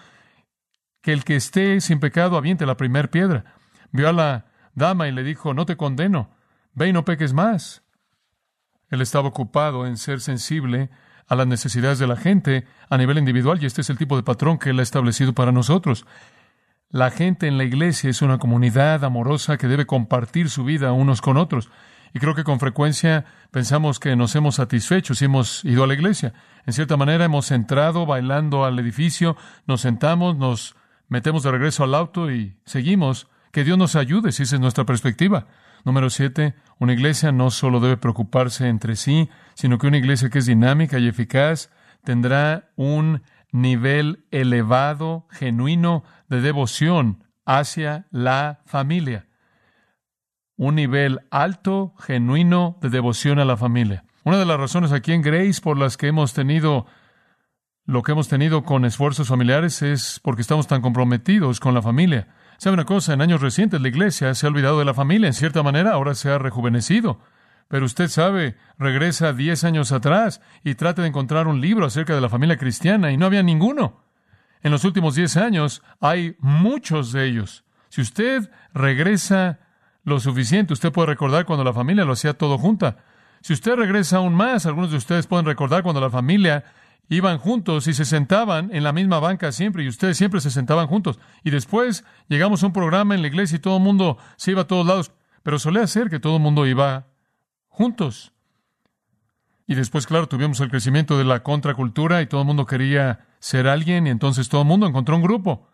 que 1.02 1.12
el 1.12 1.22
que 1.22 1.36
esté 1.36 1.80
sin 1.80 2.00
pecado 2.00 2.36
aviente 2.36 2.66
la 2.66 2.76
primera 2.76 3.08
piedra. 3.08 3.44
Vio 3.92 4.08
a 4.08 4.12
la 4.12 4.46
dama 4.74 5.06
y 5.06 5.12
le 5.12 5.22
dijo, 5.22 5.54
no 5.54 5.66
te 5.66 5.76
condeno, 5.76 6.30
ve 6.72 6.88
y 6.88 6.92
no 6.92 7.04
peques 7.04 7.32
más. 7.32 7.84
Él 8.90 9.02
estaba 9.02 9.28
ocupado 9.28 9.86
en 9.86 9.96
ser 9.96 10.20
sensible 10.20 10.90
a 11.28 11.36
las 11.36 11.46
necesidades 11.46 12.00
de 12.00 12.08
la 12.08 12.16
gente 12.16 12.66
a 12.90 12.98
nivel 12.98 13.18
individual 13.18 13.62
y 13.62 13.66
este 13.66 13.82
es 13.82 13.88
el 13.88 13.96
tipo 13.96 14.16
de 14.16 14.24
patrón 14.24 14.58
que 14.58 14.70
Él 14.70 14.80
ha 14.80 14.82
establecido 14.82 15.32
para 15.32 15.52
nosotros. 15.52 16.06
La 16.90 17.12
gente 17.12 17.46
en 17.46 17.56
la 17.56 17.62
iglesia 17.62 18.10
es 18.10 18.20
una 18.20 18.38
comunidad 18.38 19.04
amorosa 19.04 19.58
que 19.58 19.68
debe 19.68 19.86
compartir 19.86 20.50
su 20.50 20.64
vida 20.64 20.90
unos 20.90 21.20
con 21.20 21.36
otros. 21.36 21.70
Y 22.14 22.20
creo 22.20 22.36
que 22.36 22.44
con 22.44 22.60
frecuencia 22.60 23.24
pensamos 23.50 23.98
que 23.98 24.14
nos 24.14 24.36
hemos 24.36 24.54
satisfecho 24.54 25.16
si 25.16 25.24
hemos 25.24 25.64
ido 25.64 25.82
a 25.82 25.88
la 25.88 25.94
iglesia. 25.94 26.32
En 26.64 26.72
cierta 26.72 26.96
manera 26.96 27.24
hemos 27.24 27.50
entrado 27.50 28.06
bailando 28.06 28.64
al 28.64 28.78
edificio, 28.78 29.36
nos 29.66 29.80
sentamos, 29.80 30.36
nos 30.38 30.76
metemos 31.08 31.42
de 31.42 31.50
regreso 31.50 31.82
al 31.82 31.94
auto 31.94 32.30
y 32.30 32.56
seguimos. 32.64 33.26
Que 33.50 33.64
Dios 33.64 33.76
nos 33.78 33.96
ayude 33.96 34.30
si 34.30 34.44
esa 34.44 34.54
es 34.54 34.60
nuestra 34.60 34.84
perspectiva. 34.84 35.48
Número 35.84 36.08
siete, 36.08 36.54
una 36.78 36.92
iglesia 36.92 37.32
no 37.32 37.50
solo 37.50 37.80
debe 37.80 37.96
preocuparse 37.96 38.68
entre 38.68 38.94
sí, 38.94 39.28
sino 39.54 39.78
que 39.78 39.88
una 39.88 39.98
iglesia 39.98 40.30
que 40.30 40.38
es 40.38 40.46
dinámica 40.46 41.00
y 41.00 41.08
eficaz 41.08 41.70
tendrá 42.04 42.70
un 42.76 43.22
nivel 43.50 44.24
elevado, 44.30 45.26
genuino 45.30 46.04
de 46.28 46.40
devoción 46.40 47.24
hacia 47.44 48.06
la 48.12 48.60
familia 48.66 49.26
un 50.56 50.74
nivel 50.74 51.20
alto, 51.30 51.94
genuino 51.98 52.78
de 52.80 52.90
devoción 52.90 53.38
a 53.38 53.44
la 53.44 53.56
familia. 53.56 54.04
Una 54.24 54.38
de 54.38 54.46
las 54.46 54.58
razones 54.58 54.92
aquí 54.92 55.12
en 55.12 55.22
Grace 55.22 55.60
por 55.60 55.76
las 55.78 55.96
que 55.96 56.08
hemos 56.08 56.32
tenido 56.32 56.86
lo 57.86 58.02
que 58.02 58.12
hemos 58.12 58.28
tenido 58.28 58.64
con 58.64 58.86
esfuerzos 58.86 59.28
familiares 59.28 59.82
es 59.82 60.18
porque 60.22 60.40
estamos 60.40 60.66
tan 60.66 60.80
comprometidos 60.80 61.60
con 61.60 61.74
la 61.74 61.82
familia. 61.82 62.28
¿Sabe 62.56 62.74
una 62.74 62.86
cosa? 62.86 63.12
En 63.12 63.20
años 63.20 63.42
recientes 63.42 63.80
la 63.80 63.88
iglesia 63.88 64.34
se 64.34 64.46
ha 64.46 64.48
olvidado 64.48 64.78
de 64.78 64.86
la 64.86 64.94
familia. 64.94 65.26
En 65.26 65.34
cierta 65.34 65.62
manera 65.62 65.92
ahora 65.92 66.14
se 66.14 66.30
ha 66.30 66.38
rejuvenecido. 66.38 67.20
Pero 67.68 67.84
usted 67.84 68.08
sabe, 68.08 68.56
regresa 68.78 69.34
diez 69.34 69.64
años 69.64 69.92
atrás 69.92 70.40
y 70.62 70.76
trata 70.76 71.02
de 71.02 71.08
encontrar 71.08 71.46
un 71.46 71.60
libro 71.60 71.84
acerca 71.84 72.14
de 72.14 72.22
la 72.22 72.30
familia 72.30 72.56
cristiana 72.56 73.12
y 73.12 73.18
no 73.18 73.26
había 73.26 73.42
ninguno. 73.42 74.02
En 74.62 74.70
los 74.70 74.84
últimos 74.84 75.14
diez 75.14 75.36
años 75.36 75.82
hay 76.00 76.36
muchos 76.40 77.12
de 77.12 77.26
ellos. 77.26 77.64
Si 77.90 78.00
usted 78.00 78.50
regresa 78.72 79.60
lo 80.04 80.20
suficiente. 80.20 80.72
Usted 80.72 80.92
puede 80.92 81.08
recordar 81.08 81.44
cuando 81.44 81.64
la 81.64 81.72
familia 81.72 82.04
lo 82.04 82.12
hacía 82.12 82.34
todo 82.34 82.58
junta. 82.58 82.98
Si 83.40 83.52
usted 83.52 83.74
regresa 83.74 84.18
aún 84.18 84.34
más, 84.34 84.66
algunos 84.66 84.90
de 84.90 84.96
ustedes 84.96 85.26
pueden 85.26 85.46
recordar 85.46 85.82
cuando 85.82 86.00
la 86.00 86.10
familia 86.10 86.64
iban 87.08 87.38
juntos 87.38 87.86
y 87.86 87.92
se 87.92 88.04
sentaban 88.04 88.74
en 88.74 88.82
la 88.82 88.92
misma 88.92 89.18
banca 89.18 89.52
siempre 89.52 89.84
y 89.84 89.88
ustedes 89.88 90.16
siempre 90.16 90.40
se 90.40 90.50
sentaban 90.50 90.86
juntos. 90.86 91.18
Y 91.42 91.50
después 91.50 92.04
llegamos 92.28 92.62
a 92.62 92.66
un 92.66 92.72
programa 92.72 93.14
en 93.14 93.22
la 93.22 93.28
iglesia 93.28 93.56
y 93.56 93.60
todo 93.60 93.76
el 93.76 93.82
mundo 93.82 94.18
se 94.36 94.52
iba 94.52 94.62
a 94.62 94.66
todos 94.66 94.86
lados, 94.86 95.12
pero 95.42 95.58
solía 95.58 95.86
ser 95.86 96.08
que 96.08 96.20
todo 96.20 96.36
el 96.36 96.42
mundo 96.42 96.66
iba 96.66 97.06
juntos. 97.68 98.32
Y 99.66 99.74
después, 99.74 100.06
claro, 100.06 100.28
tuvimos 100.28 100.60
el 100.60 100.70
crecimiento 100.70 101.16
de 101.16 101.24
la 101.24 101.42
contracultura 101.42 102.20
y 102.20 102.26
todo 102.26 102.42
el 102.42 102.46
mundo 102.46 102.66
quería 102.66 103.26
ser 103.38 103.66
alguien 103.66 104.06
y 104.06 104.10
entonces 104.10 104.48
todo 104.48 104.62
el 104.62 104.68
mundo 104.68 104.86
encontró 104.86 105.16
un 105.16 105.22
grupo. 105.22 105.68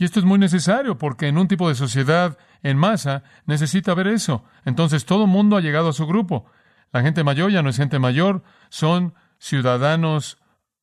Y 0.00 0.04
esto 0.04 0.18
es 0.18 0.24
muy 0.24 0.38
necesario 0.38 0.96
porque 0.96 1.28
en 1.28 1.36
un 1.36 1.46
tipo 1.46 1.68
de 1.68 1.74
sociedad 1.74 2.38
en 2.62 2.78
masa 2.78 3.22
necesita 3.44 3.92
ver 3.92 4.06
eso. 4.06 4.44
Entonces 4.64 5.04
todo 5.04 5.24
el 5.24 5.30
mundo 5.30 5.58
ha 5.58 5.60
llegado 5.60 5.90
a 5.90 5.92
su 5.92 6.06
grupo. 6.06 6.46
La 6.90 7.02
gente 7.02 7.22
mayor 7.22 7.50
ya 7.50 7.62
no 7.62 7.68
es 7.68 7.76
gente 7.76 7.98
mayor, 7.98 8.42
son 8.70 9.12
ciudadanos 9.38 10.38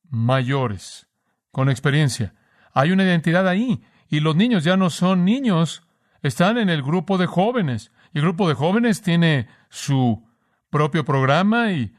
mayores, 0.08 1.08
con 1.50 1.68
experiencia. 1.68 2.32
Hay 2.72 2.92
una 2.92 3.02
identidad 3.02 3.48
ahí. 3.48 3.82
Y 4.08 4.20
los 4.20 4.36
niños 4.36 4.62
ya 4.62 4.76
no 4.76 4.88
son 4.88 5.24
niños, 5.24 5.82
están 6.22 6.56
en 6.56 6.68
el 6.68 6.84
grupo 6.84 7.18
de 7.18 7.26
jóvenes. 7.26 7.90
Y 8.14 8.18
el 8.18 8.24
grupo 8.24 8.48
de 8.48 8.54
jóvenes 8.54 9.02
tiene 9.02 9.48
su 9.68 10.24
propio 10.70 11.04
programa 11.04 11.72
y 11.72 11.92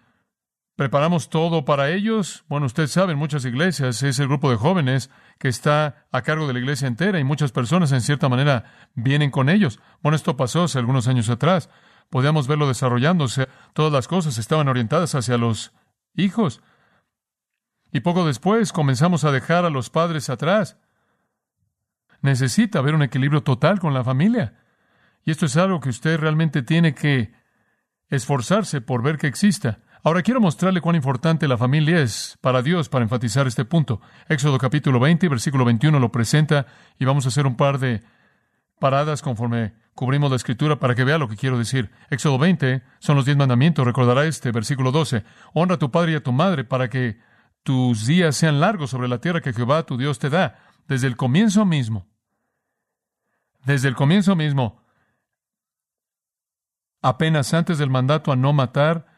preparamos 0.79 1.27
todo 1.27 1.65
para 1.65 1.89
ellos. 1.89 2.45
Bueno, 2.47 2.65
usted 2.65 2.87
sabe, 2.87 3.11
en 3.11 3.19
muchas 3.19 3.43
iglesias 3.43 4.01
es 4.01 4.17
el 4.17 4.29
grupo 4.29 4.49
de 4.49 4.55
jóvenes 4.55 5.09
que 5.37 5.49
está 5.49 6.07
a 6.09 6.21
cargo 6.21 6.47
de 6.47 6.53
la 6.53 6.59
iglesia 6.59 6.87
entera 6.87 7.19
y 7.19 7.25
muchas 7.25 7.51
personas 7.51 7.91
en 7.91 7.99
cierta 7.99 8.29
manera 8.29 8.63
vienen 8.93 9.29
con 9.29 9.49
ellos. 9.49 9.81
Bueno, 10.01 10.15
esto 10.15 10.37
pasó 10.37 10.63
hace 10.63 10.79
algunos 10.79 11.09
años 11.09 11.29
atrás. 11.29 11.69
Podíamos 12.09 12.47
verlo 12.47 12.65
desarrollándose. 12.65 13.49
Todas 13.73 13.91
las 13.91 14.07
cosas 14.07 14.37
estaban 14.37 14.69
orientadas 14.69 15.15
hacia 15.15 15.37
los 15.37 15.73
hijos. 16.15 16.61
Y 17.91 17.99
poco 17.99 18.25
después 18.25 18.71
comenzamos 18.71 19.25
a 19.25 19.33
dejar 19.33 19.65
a 19.65 19.69
los 19.69 19.89
padres 19.89 20.29
atrás. 20.29 20.77
Necesita 22.21 22.79
haber 22.79 22.95
un 22.95 23.03
equilibrio 23.03 23.43
total 23.43 23.81
con 23.81 23.93
la 23.93 24.05
familia. 24.05 24.63
Y 25.25 25.31
esto 25.31 25.45
es 25.45 25.57
algo 25.57 25.81
que 25.81 25.89
usted 25.89 26.17
realmente 26.17 26.61
tiene 26.61 26.95
que 26.95 27.33
esforzarse 28.07 28.79
por 28.79 29.03
ver 29.03 29.17
que 29.17 29.27
exista. 29.27 29.79
Ahora 30.01 30.21
quiero 30.21 30.39
mostrarle 30.39 30.79
cuán 30.79 30.95
importante 30.95 31.45
la 31.47 31.57
familia 31.57 31.99
es 31.99 32.37
para 32.39 32.61
Dios 32.61 32.87
para 32.87 33.03
enfatizar 33.03 33.47
este 33.47 33.65
punto. 33.65 33.99
Éxodo 34.29 34.57
capítulo 34.57 34.97
20, 34.97 35.27
versículo 35.27 35.65
21 35.65 35.99
lo 35.99 36.09
presenta 36.09 36.67
y 36.97 37.03
vamos 37.03 37.25
a 37.25 37.29
hacer 37.29 37.45
un 37.45 37.57
par 37.57 37.79
de 37.79 38.01
paradas 38.79 39.21
conforme 39.21 39.73
cubrimos 39.95 40.29
la 40.29 40.37
escritura 40.37 40.79
para 40.79 40.95
que 40.95 41.03
vea 41.03 41.17
lo 41.17 41.27
que 41.27 41.35
quiero 41.35 41.57
decir. 41.57 41.91
Éxodo 42.09 42.37
20 42.37 42.81
son 42.99 43.17
los 43.17 43.25
diez 43.25 43.35
mandamientos, 43.35 43.85
recordará 43.85 44.23
este, 44.23 44.53
versículo 44.53 44.93
12. 44.93 45.25
Honra 45.53 45.75
a 45.75 45.79
tu 45.79 45.91
padre 45.91 46.13
y 46.13 46.15
a 46.15 46.23
tu 46.23 46.31
madre 46.31 46.63
para 46.63 46.89
que 46.89 47.19
tus 47.63 48.05
días 48.05 48.37
sean 48.37 48.61
largos 48.61 48.91
sobre 48.91 49.09
la 49.09 49.19
tierra 49.19 49.41
que 49.41 49.51
Jehová 49.51 49.83
tu 49.83 49.97
Dios 49.97 50.17
te 50.17 50.29
da. 50.29 50.59
Desde 50.87 51.07
el 51.07 51.17
comienzo 51.17 51.65
mismo, 51.65 52.07
desde 53.65 53.89
el 53.89 53.95
comienzo 53.95 54.37
mismo, 54.37 54.81
apenas 57.01 57.53
antes 57.53 57.77
del 57.77 57.89
mandato 57.89 58.31
a 58.31 58.37
no 58.37 58.53
matar, 58.53 59.08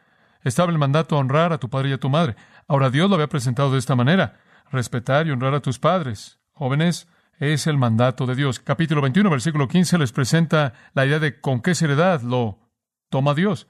estaba 0.44 0.72
el 0.72 0.78
mandato 0.78 1.16
a 1.16 1.18
honrar 1.18 1.52
a 1.52 1.58
tu 1.58 1.68
padre 1.68 1.90
y 1.90 1.92
a 1.92 1.98
tu 1.98 2.08
madre. 2.08 2.36
Ahora 2.68 2.90
Dios 2.90 3.08
lo 3.08 3.14
había 3.16 3.28
presentado 3.28 3.72
de 3.72 3.78
esta 3.78 3.96
manera. 3.96 4.40
Respetar 4.70 5.26
y 5.26 5.30
honrar 5.30 5.54
a 5.54 5.60
tus 5.60 5.78
padres. 5.78 6.40
Jóvenes, 6.52 7.08
es 7.38 7.66
el 7.66 7.76
mandato 7.76 8.26
de 8.26 8.34
Dios. 8.34 8.60
Capítulo 8.60 9.00
21, 9.00 9.28
versículo 9.28 9.68
15 9.68 9.98
les 9.98 10.12
presenta 10.12 10.74
la 10.94 11.04
idea 11.06 11.18
de 11.18 11.40
con 11.40 11.60
qué 11.60 11.74
seriedad 11.74 12.22
lo 12.22 12.70
toma 13.10 13.34
Dios. 13.34 13.68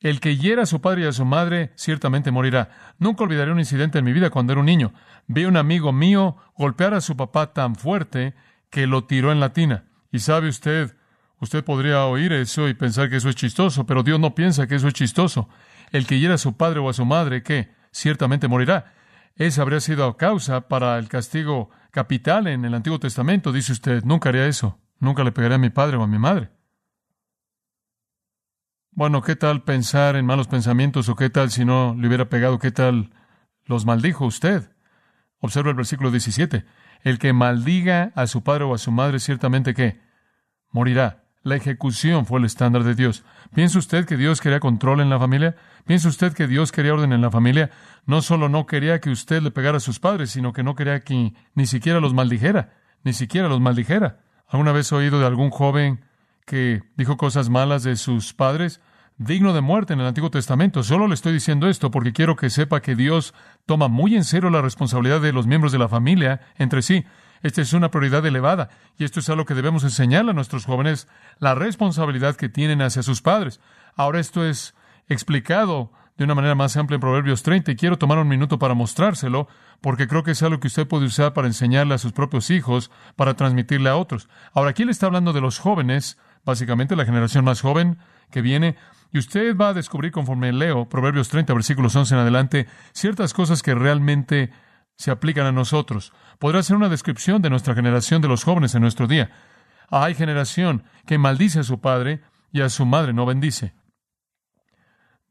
El 0.00 0.20
que 0.20 0.36
hiera 0.36 0.62
a 0.62 0.66
su 0.66 0.80
padre 0.80 1.02
y 1.02 1.06
a 1.06 1.12
su 1.12 1.24
madre 1.24 1.72
ciertamente 1.74 2.30
morirá. 2.30 2.94
Nunca 2.98 3.24
olvidaré 3.24 3.52
un 3.52 3.58
incidente 3.58 3.98
en 3.98 4.04
mi 4.04 4.12
vida 4.12 4.30
cuando 4.30 4.52
era 4.52 4.60
un 4.60 4.66
niño. 4.66 4.94
Vi 5.26 5.44
a 5.44 5.48
un 5.48 5.56
amigo 5.56 5.92
mío 5.92 6.36
golpear 6.56 6.94
a 6.94 7.00
su 7.00 7.16
papá 7.16 7.52
tan 7.52 7.74
fuerte 7.74 8.34
que 8.70 8.86
lo 8.86 9.04
tiró 9.04 9.32
en 9.32 9.40
la 9.40 9.52
tina. 9.52 9.84
Y 10.12 10.20
sabe 10.20 10.48
usted, 10.48 10.96
usted 11.40 11.64
podría 11.64 12.04
oír 12.06 12.32
eso 12.32 12.68
y 12.68 12.74
pensar 12.74 13.10
que 13.10 13.16
eso 13.16 13.28
es 13.28 13.34
chistoso, 13.34 13.86
pero 13.86 14.02
Dios 14.02 14.20
no 14.20 14.34
piensa 14.34 14.66
que 14.66 14.76
eso 14.76 14.88
es 14.88 14.94
chistoso 14.94 15.48
el 15.92 16.06
que 16.06 16.18
hiera 16.18 16.34
a 16.34 16.38
su 16.38 16.56
padre 16.56 16.80
o 16.80 16.88
a 16.88 16.92
su 16.92 17.04
madre, 17.04 17.42
que 17.42 17.72
ciertamente 17.90 18.48
morirá. 18.48 18.92
Esa 19.36 19.62
habría 19.62 19.80
sido 19.80 20.16
causa 20.16 20.68
para 20.68 20.98
el 20.98 21.08
castigo 21.08 21.70
capital 21.90 22.46
en 22.46 22.64
el 22.64 22.74
Antiguo 22.74 22.98
Testamento. 22.98 23.52
Dice 23.52 23.72
usted, 23.72 24.04
nunca 24.04 24.28
haría 24.28 24.46
eso. 24.46 24.80
Nunca 24.98 25.24
le 25.24 25.32
pegaría 25.32 25.56
a 25.56 25.60
mi 25.60 25.70
padre 25.70 25.96
o 25.96 26.02
a 26.02 26.06
mi 26.06 26.18
madre. 26.18 26.50
Bueno, 28.90 29.22
¿qué 29.22 29.36
tal 29.36 29.62
pensar 29.62 30.16
en 30.16 30.26
malos 30.26 30.48
pensamientos 30.48 31.08
o 31.08 31.14
qué 31.14 31.30
tal 31.30 31.50
si 31.50 31.64
no 31.64 31.94
le 31.96 32.08
hubiera 32.08 32.28
pegado? 32.28 32.58
¿Qué 32.58 32.72
tal 32.72 33.12
los 33.64 33.86
maldijo 33.86 34.26
usted? 34.26 34.72
Observa 35.38 35.70
el 35.70 35.76
versículo 35.76 36.10
17. 36.10 36.64
El 37.04 37.20
que 37.20 37.32
maldiga 37.32 38.10
a 38.16 38.26
su 38.26 38.42
padre 38.42 38.64
o 38.64 38.74
a 38.74 38.78
su 38.78 38.90
madre, 38.90 39.20
ciertamente 39.20 39.72
que 39.72 40.00
morirá. 40.72 41.27
La 41.42 41.56
ejecución 41.56 42.26
fue 42.26 42.40
el 42.40 42.44
estándar 42.44 42.82
de 42.82 42.94
Dios. 42.94 43.24
¿Piensa 43.54 43.78
usted 43.78 44.04
que 44.04 44.16
Dios 44.16 44.40
quería 44.40 44.60
control 44.60 45.00
en 45.00 45.08
la 45.08 45.18
familia? 45.18 45.56
¿Piensa 45.86 46.08
usted 46.08 46.32
que 46.32 46.48
Dios 46.48 46.72
quería 46.72 46.94
orden 46.94 47.12
en 47.12 47.20
la 47.20 47.30
familia? 47.30 47.70
No 48.06 48.22
solo 48.22 48.48
no 48.48 48.66
quería 48.66 49.00
que 49.00 49.10
usted 49.10 49.40
le 49.40 49.50
pegara 49.50 49.76
a 49.76 49.80
sus 49.80 50.00
padres, 50.00 50.30
sino 50.30 50.52
que 50.52 50.62
no 50.62 50.74
quería 50.74 51.00
que 51.00 51.34
ni 51.54 51.66
siquiera 51.66 52.00
los 52.00 52.12
maldijera, 52.12 52.74
ni 53.04 53.12
siquiera 53.12 53.48
los 53.48 53.60
maldijera. 53.60 54.18
¿Alguna 54.48 54.72
vez 54.72 54.90
he 54.90 54.96
oído 54.96 55.20
de 55.20 55.26
algún 55.26 55.50
joven 55.50 56.04
que 56.44 56.82
dijo 56.96 57.16
cosas 57.16 57.50
malas 57.50 57.84
de 57.84 57.96
sus 57.96 58.34
padres? 58.34 58.80
Digno 59.16 59.52
de 59.52 59.60
muerte 59.60 59.92
en 59.92 60.00
el 60.00 60.06
Antiguo 60.06 60.30
Testamento. 60.30 60.82
Solo 60.82 61.06
le 61.06 61.14
estoy 61.14 61.32
diciendo 61.32 61.68
esto 61.68 61.90
porque 61.90 62.12
quiero 62.12 62.36
que 62.36 62.50
sepa 62.50 62.80
que 62.80 62.96
Dios 62.96 63.34
toma 63.66 63.88
muy 63.88 64.16
en 64.16 64.24
serio 64.24 64.50
la 64.50 64.62
responsabilidad 64.62 65.20
de 65.20 65.32
los 65.32 65.46
miembros 65.46 65.72
de 65.72 65.78
la 65.78 65.88
familia 65.88 66.40
entre 66.56 66.82
sí. 66.82 67.04
Esta 67.42 67.62
es 67.62 67.72
una 67.72 67.90
prioridad 67.90 68.24
elevada 68.26 68.68
y 68.96 69.04
esto 69.04 69.20
es 69.20 69.28
algo 69.28 69.44
que 69.44 69.54
debemos 69.54 69.84
enseñar 69.84 70.28
a 70.28 70.32
nuestros 70.32 70.64
jóvenes, 70.64 71.08
la 71.38 71.54
responsabilidad 71.54 72.36
que 72.36 72.48
tienen 72.48 72.82
hacia 72.82 73.02
sus 73.02 73.22
padres. 73.22 73.60
Ahora 73.96 74.20
esto 74.20 74.44
es 74.44 74.74
explicado 75.08 75.92
de 76.16 76.24
una 76.24 76.34
manera 76.34 76.56
más 76.56 76.76
amplia 76.76 76.96
en 76.96 77.00
Proverbios 77.00 77.44
30 77.44 77.70
y 77.70 77.76
quiero 77.76 77.96
tomar 77.96 78.18
un 78.18 78.26
minuto 78.26 78.58
para 78.58 78.74
mostrárselo 78.74 79.48
porque 79.80 80.08
creo 80.08 80.24
que 80.24 80.32
es 80.32 80.42
algo 80.42 80.58
que 80.58 80.66
usted 80.66 80.88
puede 80.88 81.06
usar 81.06 81.32
para 81.32 81.46
enseñarle 81.46 81.94
a 81.94 81.98
sus 81.98 82.12
propios 82.12 82.50
hijos, 82.50 82.90
para 83.14 83.34
transmitirle 83.34 83.88
a 83.88 83.96
otros. 83.96 84.28
Ahora 84.52 84.70
aquí 84.70 84.84
le 84.84 84.90
está 84.90 85.06
hablando 85.06 85.32
de 85.32 85.40
los 85.40 85.60
jóvenes, 85.60 86.18
básicamente 86.44 86.96
la 86.96 87.04
generación 87.04 87.44
más 87.44 87.60
joven 87.60 87.98
que 88.32 88.42
viene, 88.42 88.76
y 89.12 89.18
usted 89.18 89.56
va 89.56 89.68
a 89.68 89.74
descubrir 89.74 90.10
conforme 90.10 90.52
leo 90.52 90.88
Proverbios 90.88 91.28
30, 91.28 91.54
versículos 91.54 91.94
11 91.94 92.14
en 92.14 92.20
adelante, 92.20 92.66
ciertas 92.92 93.32
cosas 93.32 93.62
que 93.62 93.74
realmente 93.74 94.50
se 94.98 95.12
aplican 95.12 95.46
a 95.46 95.52
nosotros. 95.52 96.12
Podrá 96.38 96.62
ser 96.62 96.76
una 96.76 96.88
descripción 96.88 97.40
de 97.40 97.50
nuestra 97.50 97.74
generación 97.74 98.20
de 98.20 98.28
los 98.28 98.44
jóvenes 98.44 98.74
en 98.74 98.82
nuestro 98.82 99.06
día. 99.06 99.30
Hay 99.90 100.14
generación 100.14 100.82
que 101.06 101.18
maldice 101.18 101.60
a 101.60 101.64
su 101.64 101.80
padre 101.80 102.20
y 102.52 102.60
a 102.60 102.68
su 102.68 102.84
madre 102.84 103.12
no 103.12 103.24
bendice. 103.24 103.74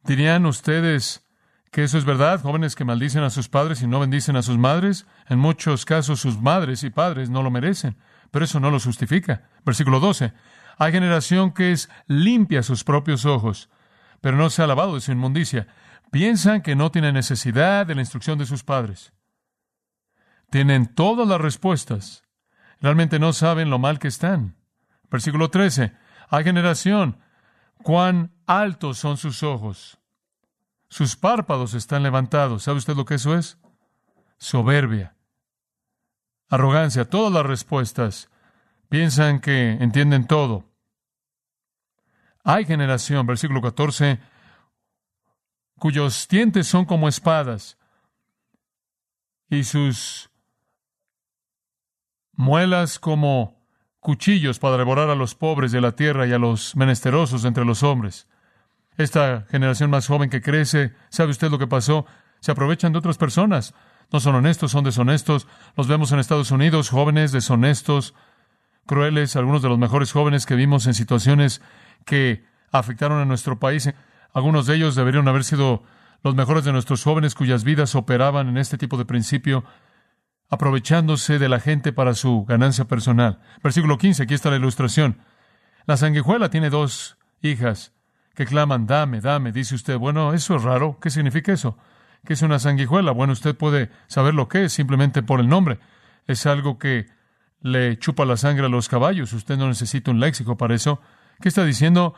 ¿Dirían 0.03 0.45
ustedes 0.45 1.27
que 1.69 1.83
eso 1.83 1.97
es 1.97 2.05
verdad? 2.05 2.41
Jóvenes 2.41 2.75
que 2.75 2.85
maldicen 2.85 3.23
a 3.23 3.29
sus 3.29 3.49
padres 3.49 3.81
y 3.81 3.87
no 3.87 3.99
bendicen 3.99 4.37
a 4.37 4.41
sus 4.41 4.57
madres. 4.57 5.05
En 5.27 5.37
muchos 5.37 5.83
casos 5.83 6.21
sus 6.21 6.41
madres 6.41 6.83
y 6.83 6.89
padres 6.89 7.29
no 7.29 7.43
lo 7.43 7.51
merecen, 7.51 7.97
pero 8.31 8.45
eso 8.45 8.61
no 8.61 8.71
lo 8.71 8.79
justifica. 8.79 9.49
Versículo 9.65 9.99
12. 9.99 10.31
Hay 10.77 10.91
generación 10.93 11.51
que 11.51 11.73
es 11.73 11.89
limpia 12.07 12.61
a 12.61 12.63
sus 12.63 12.85
propios 12.85 13.25
ojos, 13.25 13.69
pero 14.21 14.37
no 14.37 14.49
se 14.49 14.63
ha 14.63 14.67
lavado 14.67 14.95
de 14.95 15.01
su 15.01 15.11
inmundicia. 15.11 15.67
Piensan 16.09 16.61
que 16.61 16.77
no 16.77 16.89
tienen 16.89 17.15
necesidad 17.15 17.85
de 17.85 17.95
la 17.95 18.01
instrucción 18.01 18.39
de 18.39 18.45
sus 18.45 18.63
padres. 18.63 19.11
Tienen 20.57 20.87
todas 20.87 21.27
las 21.27 21.39
respuestas. 21.39 22.23
Realmente 22.81 23.19
no 23.19 23.31
saben 23.31 23.69
lo 23.69 23.77
mal 23.77 23.99
que 23.99 24.07
están. 24.07 24.55
Versículo 25.11 25.51
13. 25.51 25.93
Hay 26.29 26.43
generación. 26.43 27.19
Cuán 27.83 28.31
altos 28.47 28.97
son 28.97 29.17
sus 29.17 29.43
ojos. 29.43 29.99
Sus 30.89 31.15
párpados 31.15 31.75
están 31.75 32.01
levantados. 32.01 32.63
¿Sabe 32.63 32.79
usted 32.79 32.95
lo 32.95 33.05
que 33.05 33.13
eso 33.13 33.35
es? 33.35 33.59
Soberbia. 34.39 35.15
Arrogancia. 36.49 37.07
Todas 37.07 37.31
las 37.31 37.45
respuestas. 37.45 38.31
Piensan 38.89 39.41
que 39.41 39.73
entienden 39.73 40.25
todo. 40.25 40.65
Hay 42.43 42.65
generación, 42.65 43.27
versículo 43.27 43.61
14, 43.61 44.19
cuyos 45.77 46.27
dientes 46.27 46.65
son 46.65 46.85
como 46.85 47.07
espadas 47.07 47.77
y 49.51 49.63
sus 49.63 50.26
muelas 52.37 52.99
como 52.99 53.57
cuchillos 53.99 54.59
para 54.59 54.77
devorar 54.77 55.09
a 55.09 55.15
los 55.15 55.35
pobres 55.35 55.73
de 55.73 55.81
la 55.81 55.91
tierra 55.91 56.25
y 56.27 56.31
a 56.31 56.39
los 56.39 56.77
menesterosos 56.77 57.43
entre 57.43 57.65
los 57.65 57.83
hombres. 57.83 58.29
Esta 58.95 59.45
generación 59.49 59.89
más 59.89 60.07
joven 60.07 60.29
que 60.29 60.41
crece, 60.41 60.93
¿sabe 61.09 61.31
usted 61.31 61.51
lo 61.51 61.59
que 61.59 61.67
pasó? 61.67 62.05
Se 62.39 62.51
aprovechan 62.51 62.93
de 62.93 62.99
otras 62.99 63.17
personas. 63.17 63.73
No 64.11 64.19
son 64.19 64.35
honestos, 64.35 64.71
son 64.71 64.85
deshonestos. 64.85 65.47
Los 65.75 65.87
vemos 65.87 66.11
en 66.11 66.19
Estados 66.19 66.51
Unidos, 66.51 66.89
jóvenes 66.89 67.31
deshonestos, 67.31 68.13
crueles, 68.85 69.35
algunos 69.35 69.61
de 69.61 69.69
los 69.69 69.77
mejores 69.77 70.11
jóvenes 70.13 70.45
que 70.45 70.55
vimos 70.55 70.87
en 70.87 70.93
situaciones 70.93 71.61
que 72.05 72.45
afectaron 72.71 73.19
a 73.19 73.25
nuestro 73.25 73.59
país. 73.59 73.93
Algunos 74.33 74.65
de 74.65 74.75
ellos 74.75 74.95
deberían 74.95 75.27
haber 75.27 75.43
sido 75.43 75.83
los 76.23 76.35
mejores 76.35 76.63
de 76.63 76.71
nuestros 76.71 77.03
jóvenes 77.03 77.35
cuyas 77.35 77.63
vidas 77.63 77.95
operaban 77.95 78.47
en 78.47 78.57
este 78.57 78.77
tipo 78.77 78.97
de 78.97 79.05
principio, 79.05 79.65
aprovechándose 80.49 81.39
de 81.39 81.49
la 81.49 81.59
gente 81.59 81.91
para 81.93 82.13
su 82.13 82.45
ganancia 82.45 82.85
personal. 82.85 83.39
Versículo 83.63 83.97
15, 83.97 84.23
aquí 84.23 84.33
está 84.33 84.49
la 84.49 84.57
ilustración. 84.57 85.19
La 85.85 85.97
sanguijuela 85.97 86.49
tiene 86.49 86.69
dos 86.69 87.17
hijas 87.41 87.93
que 88.35 88.45
claman, 88.45 88.85
dame, 88.85 89.19
dame. 89.19 89.51
Dice 89.51 89.75
usted, 89.75 89.97
bueno, 89.97 90.33
eso 90.33 90.55
es 90.55 90.63
raro. 90.63 90.99
¿Qué 91.01 91.09
significa 91.09 91.51
eso? 91.51 91.77
¿Qué 92.25 92.33
es 92.33 92.41
una 92.41 92.59
sanguijuela? 92.59 93.11
Bueno, 93.11 93.33
usted 93.33 93.55
puede 93.55 93.89
saber 94.07 94.33
lo 94.33 94.47
que 94.47 94.65
es 94.65 94.73
simplemente 94.73 95.23
por 95.23 95.39
el 95.39 95.47
nombre. 95.47 95.79
Es 96.27 96.45
algo 96.45 96.77
que 96.77 97.07
le 97.61 97.97
chupa 97.97 98.25
la 98.25 98.37
sangre 98.37 98.65
a 98.65 98.69
los 98.69 98.89
caballos. 98.89 99.33
Usted 99.33 99.57
no 99.57 99.67
necesita 99.67 100.11
un 100.11 100.19
léxico 100.19 100.57
para 100.57 100.75
eso. 100.75 101.01
¿Qué 101.41 101.49
está 101.49 101.63
diciendo? 101.65 102.13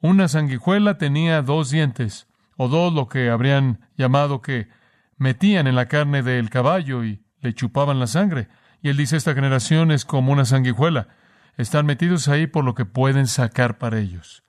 Una 0.00 0.28
sanguijuela 0.28 0.98
tenía 0.98 1.42
dos 1.42 1.70
dientes, 1.70 2.26
o 2.56 2.68
dos 2.68 2.92
lo 2.92 3.08
que 3.08 3.30
habrían 3.30 3.88
llamado 3.96 4.42
que 4.42 4.68
metían 5.16 5.66
en 5.66 5.76
la 5.76 5.86
carne 5.86 6.22
del 6.22 6.50
caballo 6.50 7.04
y 7.04 7.22
le 7.42 7.52
chupaban 7.52 7.98
la 7.98 8.06
sangre. 8.06 8.48
Y 8.80 8.88
él 8.88 8.96
dice, 8.96 9.16
esta 9.16 9.34
generación 9.34 9.90
es 9.90 10.04
como 10.04 10.32
una 10.32 10.44
sanguijuela. 10.46 11.08
Están 11.56 11.84
metidos 11.84 12.28
ahí 12.28 12.46
por 12.46 12.64
lo 12.64 12.74
que 12.74 12.86
pueden 12.86 13.26
sacar 13.26 13.76
para 13.76 13.98
ellos. 13.98 14.44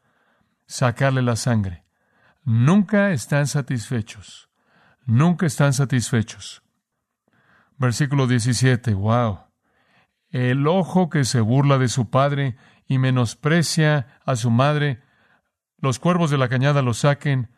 Sacarle 0.65 1.21
la 1.21 1.35
sangre. 1.35 1.83
Nunca 2.45 3.11
están 3.11 3.47
satisfechos. 3.47 4.49
Nunca 5.05 5.45
están 5.45 5.73
satisfechos. 5.73 6.63
Versículo 7.77 8.27
17. 8.27 8.93
Wow. 8.93 9.39
El 10.29 10.67
ojo 10.67 11.09
que 11.09 11.25
se 11.25 11.41
burla 11.41 11.77
de 11.77 11.89
su 11.89 12.09
padre 12.09 12.55
y 12.87 12.97
menosprecia 12.97 14.19
a 14.25 14.35
su 14.35 14.51
madre, 14.51 15.01
los 15.79 15.99
cuervos 15.99 16.31
de 16.31 16.37
la 16.37 16.47
cañada 16.47 16.81
lo 16.81 16.93
saquen 16.93 17.49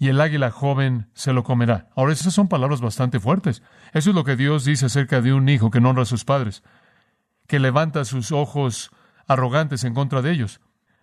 y 0.00 0.08
el 0.08 0.20
águila 0.20 0.50
joven 0.50 1.08
se 1.12 1.34
lo 1.34 1.44
comerá. 1.44 1.90
Ahora, 1.94 2.14
esas 2.14 2.32
son 2.32 2.48
palabras 2.48 2.80
bastante 2.80 3.20
fuertes. 3.20 3.62
Eso 3.92 4.10
es 4.10 4.16
lo 4.16 4.24
que 4.24 4.34
Dios 4.34 4.64
dice 4.64 4.86
acerca 4.86 5.20
de 5.20 5.34
un 5.34 5.46
hijo 5.50 5.70
que 5.70 5.78
no 5.82 5.90
honra 5.90 6.04
a 6.04 6.06
sus 6.06 6.24
padres, 6.24 6.62
que 7.46 7.60
levanta 7.60 8.06
sus 8.06 8.32
ojos 8.32 8.90
arrogantes 9.28 9.84
en 9.84 9.92
contra 9.92 10.22
de 10.22 10.32
ellos. 10.32 10.62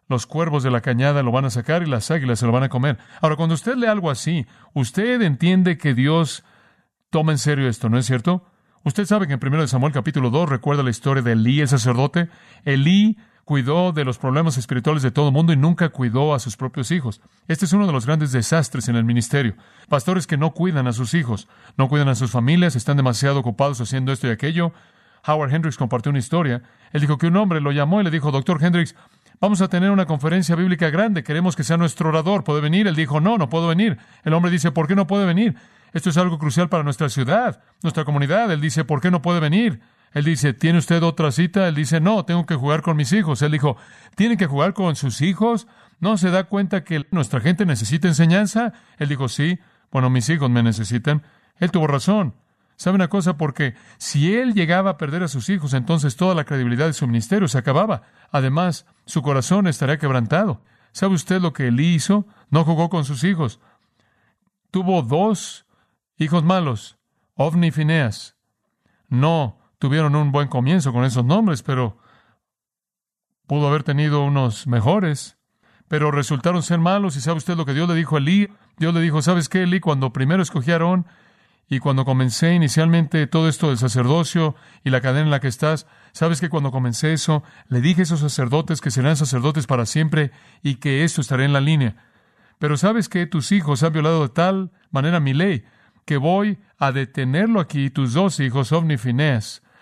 Los 0.10 0.26
cuervos 0.26 0.64
de 0.64 0.72
la 0.72 0.82
cañada 0.82 1.22
lo 1.22 1.32
van 1.32 1.46
a 1.46 1.52
sacar 1.52 1.84
y 1.84 1.86
las 1.86 2.10
águilas 2.10 2.40
se 2.40 2.48
lo 2.48 2.52
van 2.52 2.64
a 2.64 2.70
comer. 2.70 2.98
Ahora, 3.22 3.36
cuando 3.36 3.54
usted 3.54 3.76
lee 3.76 3.86
algo 3.86 4.10
así, 4.10 4.48
usted 4.74 5.22
entiende 5.22 5.78
que 5.78 5.94
Dios 5.94 6.44
toma 7.12 7.34
en 7.34 7.38
serio 7.38 7.70
esto, 7.70 7.90
¿no 7.90 8.00
es 8.00 8.08
cierto? 8.08 8.48
Usted 8.84 9.06
sabe 9.06 9.28
que 9.28 9.34
en 9.34 9.40
1 9.46 9.68
Samuel 9.68 9.94
capítulo 9.94 10.32
2 10.32 10.50
recuerda 10.50 10.82
la 10.82 10.90
historia 10.90 11.22
de 11.22 11.34
Elí, 11.34 11.62
el 11.62 11.68
sacerdote. 11.68 12.30
Elí 12.66 13.20
cuidó 13.48 13.94
de 13.94 14.04
los 14.04 14.18
problemas 14.18 14.58
espirituales 14.58 15.04
de 15.04 15.12
todo 15.12 15.30
el 15.30 15.34
mundo 15.34 15.54
y 15.54 15.56
nunca 15.56 15.88
cuidó 15.88 16.36
a 16.36 16.40
sus 16.40 16.58
propios 16.58 16.92
hijos. 16.92 17.22
Este 17.48 17.64
es 17.64 17.72
uno 17.72 17.88
de 17.88 17.94
los 17.94 18.06
grandes 18.06 18.34
desastres 18.34 18.90
en 18.90 18.98
el 18.98 19.06
ministerio. 19.06 19.56
Pastores 19.88 20.28
que 20.28 20.36
no 20.36 20.52
cuidan 20.52 20.86
a 20.86 20.92
sus 20.92 21.14
hijos, 21.14 21.48
no 21.78 21.88
cuidan 21.88 22.10
a 22.10 22.16
sus 22.16 22.30
familias, 22.30 22.76
están 22.76 22.98
demasiado 22.98 23.40
ocupados 23.40 23.80
haciendo 23.80 24.12
esto 24.12 24.28
y 24.28 24.32
aquello. 24.32 24.74
Howard 25.26 25.54
Hendricks 25.54 25.78
compartió 25.78 26.10
una 26.10 26.20
historia. 26.20 26.62
Él 26.92 27.00
dijo 27.00 27.18
que 27.18 27.28
un 27.28 27.38
hombre 27.38 27.62
lo 27.62 27.72
llamó 27.72 28.02
y 28.02 28.04
le 28.04 28.12
dijo, 28.12 28.32
Doctor 28.32 28.62
Hendricks, 28.62 28.96
vamos 29.40 29.62
a 29.62 29.70
tener 29.70 29.92
una 29.92 30.06
conferencia 30.06 30.54
bíblica 30.58 30.90
grande, 30.90 31.24
queremos 31.24 31.56
que 31.56 31.64
sea 31.64 31.78
nuestro 31.78 32.10
orador, 32.10 32.44
¿puede 32.44 32.60
venir? 32.60 32.86
Él 32.86 32.98
dijo, 32.98 33.22
no, 33.22 33.38
no 33.38 33.48
puedo 33.48 33.70
venir. 33.70 33.98
El 34.26 34.34
hombre 34.34 34.52
dice, 34.52 34.74
¿por 34.74 34.90
qué 34.90 34.96
no 34.96 35.08
puede 35.08 35.26
venir? 35.26 35.56
Esto 35.94 36.10
es 36.10 36.18
algo 36.18 36.38
crucial 36.38 36.68
para 36.68 36.84
nuestra 36.84 37.08
ciudad, 37.08 37.64
nuestra 37.82 38.04
comunidad. 38.04 38.52
Él 38.52 38.60
dice, 38.60 38.84
¿por 38.84 39.00
qué 39.00 39.10
no 39.10 39.22
puede 39.22 39.40
venir? 39.40 39.80
Él 40.14 40.24
dice, 40.26 40.54
¿tiene 40.54 40.80
usted 40.80 41.04
otra 41.04 41.32
cita? 41.32 41.68
Él 41.68 41.76
dice, 41.76 42.00
no, 42.00 42.26
tengo 42.26 42.46
que 42.46 42.56
jugar 42.56 42.82
con 42.82 42.98
mis 42.98 43.12
hijos. 43.14 43.42
Él 43.42 43.52
dijo, 43.52 43.78
¿tiene 44.16 44.38
que 44.38 44.48
jugar 44.48 44.74
con 44.74 44.96
sus 44.96 45.22
hijos? 45.22 45.68
¿No 46.00 46.18
se 46.18 46.32
da 46.32 46.46
cuenta 46.46 46.84
que 46.84 47.06
nuestra 47.12 47.40
gente 47.40 47.66
necesita 47.66 48.08
enseñanza? 48.08 48.74
Él 48.98 49.10
dijo, 49.10 49.30
sí, 49.30 49.60
bueno, 49.92 50.10
mis 50.10 50.30
hijos 50.30 50.50
me 50.50 50.64
necesitan. 50.64 51.24
Él 51.58 51.72
tuvo 51.72 51.88
razón. 51.88 52.36
¿Sabe 52.76 52.96
una 52.96 53.08
cosa? 53.08 53.38
Porque 53.38 53.76
si 53.98 54.36
él 54.36 54.54
llegaba 54.54 54.92
a 54.92 54.98
perder 54.98 55.24
a 55.24 55.28
sus 55.28 55.50
hijos, 55.50 55.74
entonces 55.74 56.16
toda 56.16 56.36
la 56.36 56.46
credibilidad 56.46 56.86
de 56.86 56.94
su 56.94 57.08
ministerio 57.08 57.48
se 57.48 57.58
acababa. 57.58 58.04
Además, 58.32 58.86
su 59.06 59.22
corazón 59.22 59.68
estaría 59.68 59.98
quebrantado. 59.98 60.62
¿Sabe 60.92 61.16
usted 61.16 61.42
lo 61.42 61.54
que 61.54 61.68
él 61.68 61.80
hizo? 61.80 62.28
No 62.50 62.64
jugó 62.64 62.90
con 62.90 63.04
sus 63.04 63.24
hijos. 63.24 63.60
Tuvo 64.72 65.02
dos 65.02 65.68
Hijos 66.20 66.44
malos, 66.44 66.98
Ovni 67.36 67.68
y 67.68 67.72
Fineas. 67.72 68.36
No 69.08 69.60
tuvieron 69.80 70.16
un 70.16 70.32
buen 70.32 70.48
comienzo 70.48 70.94
con 70.94 71.04
esos 71.04 71.26
nombres, 71.26 71.64
pero 71.64 71.98
pudo 73.48 73.68
haber 73.68 73.84
tenido 73.84 74.24
unos 74.24 74.68
mejores. 74.68 75.38
Pero 75.88 76.12
resultaron 76.12 76.64
ser 76.64 76.80
malos. 76.80 77.16
¿Y 77.16 77.22
sabe 77.22 77.38
usted 77.38 77.56
lo 77.56 77.66
que 77.66 77.74
Dios 77.74 77.88
le 77.88 77.96
dijo 77.96 78.16
a 78.16 78.20
Elí? 78.20 78.50
Dios 78.78 78.94
le 78.94 79.02
dijo, 79.02 79.22
¿sabes 79.22 79.48
qué, 79.48 79.64
Elí? 79.64 79.80
Cuando 79.80 80.12
primero 80.12 80.44
escogí 80.44 80.72
a 80.72 80.76
Aarón 80.76 81.06
y 81.70 81.80
cuando 81.80 82.06
comencé 82.06 82.54
inicialmente 82.54 83.26
todo 83.28 83.48
esto 83.48 83.70
del 83.70 83.78
sacerdocio 83.78 84.56
y 84.84 84.90
la 84.90 85.02
cadena 85.02 85.26
en 85.26 85.32
la 85.32 85.40
que 85.40 85.48
estás, 85.48 85.88
¿sabes 86.12 86.42
que 86.42 86.50
cuando 86.50 86.72
comencé 86.72 87.14
eso, 87.14 87.44
le 87.68 87.82
dije 87.82 88.02
a 88.02 88.04
esos 88.04 88.20
sacerdotes 88.20 88.82
que 88.82 88.92
serán 88.92 89.16
sacerdotes 89.16 89.66
para 89.66 89.86
siempre 89.86 90.32
y 90.62 90.76
que 90.76 91.04
esto 91.04 91.22
estará 91.22 91.46
en 91.46 91.54
la 91.54 91.62
línea? 91.62 91.96
Pero 92.60 92.76
¿sabes 92.76 93.08
que 93.08 93.26
tus 93.26 93.52
hijos 93.52 93.84
han 93.84 93.94
violado 93.94 94.24
de 94.24 94.30
tal 94.30 94.72
manera 94.92 95.20
mi 95.20 95.34
ley 95.34 95.64
que 96.06 96.18
voy 96.18 96.58
a 96.78 96.94
detenerlo 96.94 97.60
aquí, 97.60 97.90
tus 97.90 98.14
dos 98.14 98.40
hijos, 98.40 98.72
Ovni 98.72 98.98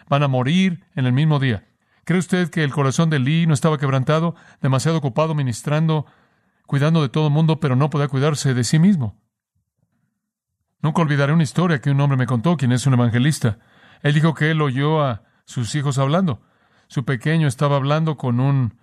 van 0.07 0.23
a 0.23 0.27
morir 0.27 0.83
en 0.95 1.05
el 1.05 1.13
mismo 1.13 1.39
día. 1.39 1.67
¿Cree 2.03 2.19
usted 2.19 2.49
que 2.49 2.63
el 2.63 2.71
corazón 2.71 3.09
de 3.09 3.19
Lee 3.19 3.47
no 3.47 3.53
estaba 3.53 3.77
quebrantado, 3.77 4.35
demasiado 4.61 4.97
ocupado 4.97 5.33
ministrando, 5.33 6.05
cuidando 6.67 7.01
de 7.01 7.09
todo 7.09 7.27
el 7.27 7.33
mundo, 7.33 7.59
pero 7.59 7.75
no 7.75 7.89
podía 7.89 8.07
cuidarse 8.07 8.53
de 8.53 8.63
sí 8.63 8.77
mismo? 8.77 9.19
Nunca 10.81 11.01
olvidaré 11.01 11.33
una 11.33 11.43
historia 11.43 11.81
que 11.81 11.89
un 11.89 11.99
hombre 11.99 12.17
me 12.17 12.27
contó, 12.27 12.57
quien 12.57 12.71
es 12.71 12.85
un 12.85 12.93
evangelista. 12.93 13.57
Él 14.03 14.13
dijo 14.13 14.35
que 14.35 14.51
él 14.51 14.61
oyó 14.61 15.03
a 15.03 15.23
sus 15.45 15.73
hijos 15.73 15.97
hablando. 15.97 16.43
Su 16.87 17.05
pequeño 17.05 17.47
estaba 17.47 17.77
hablando 17.77 18.17
con 18.17 18.39
un 18.39 18.77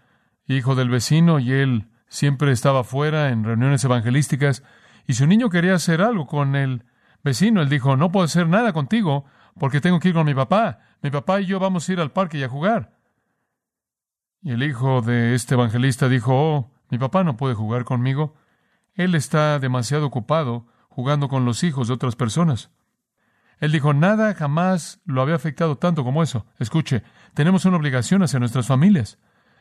hijo 0.47 0.75
del 0.75 0.91
vecino 0.91 1.39
y 1.39 1.53
él 1.53 1.89
siempre 2.09 2.51
estaba 2.51 2.83
fuera 2.83 3.29
en 3.29 3.45
reuniones 3.45 3.85
evangelísticas 3.85 4.65
y 5.07 5.15
su 5.15 5.27
niño 5.27 5.49
quería 5.49 5.75
hacer 5.75 6.03
algo 6.03 6.27
con 6.27 6.57
él 6.57 6.85
vecino. 7.23 7.63
Él 7.63 7.69
dijo, 7.69 7.97
no 7.97 8.11
puedo 8.11 8.25
hacer 8.25 8.49
nada 8.49 8.73
contigo 8.73 9.25
porque 9.59 9.81
tengo 9.81 10.01
que 10.01 10.09
ir 10.09 10.15
con 10.15 10.27
mi 10.27 10.35
papá. 10.35 10.81
Mi 11.03 11.11
papá 11.11 11.41
y 11.41 11.47
yo 11.47 11.59
vamos 11.59 11.88
a 11.88 11.93
ir 11.93 12.01
al 12.01 12.12
parque 12.12 12.38
y 12.38 12.43
a 12.43 12.49
jugar. 12.49 12.97
Y 14.43 14.53
el 14.53 14.62
hijo 14.62 15.03
de 15.03 15.35
este 15.35 15.55
evangelista 15.55 16.09
dijo, 16.09 16.33
oh, 16.35 16.73
mi 16.91 16.99
papá 16.99 17.25
no 17.25 17.37
puede 17.37 17.55
jugar 17.55 17.85
conmigo. 17.85 18.35
Él 18.95 19.15
está 19.15 19.59
demasiado 19.59 20.07
ocupado 20.07 20.67
jugando 20.88 21.29
con 21.29 21.45
los 21.45 21.62
hijos 21.65 21.88
de 21.88 21.95
otras 21.95 22.17
personas. 22.17 22.71
Él 23.59 23.73
dijo, 23.73 23.95
nada 23.95 24.35
jamás 24.35 25.01
lo 25.05 25.23
había 25.23 25.37
afectado 25.37 25.79
tanto 25.79 26.05
como 26.05 26.23
eso. 26.23 26.47
Escuche, 26.59 27.05
tenemos 27.35 27.65
una 27.65 27.77
obligación 27.77 28.23
hacia 28.23 28.41
nuestras 28.41 28.67
familias. 28.67 29.19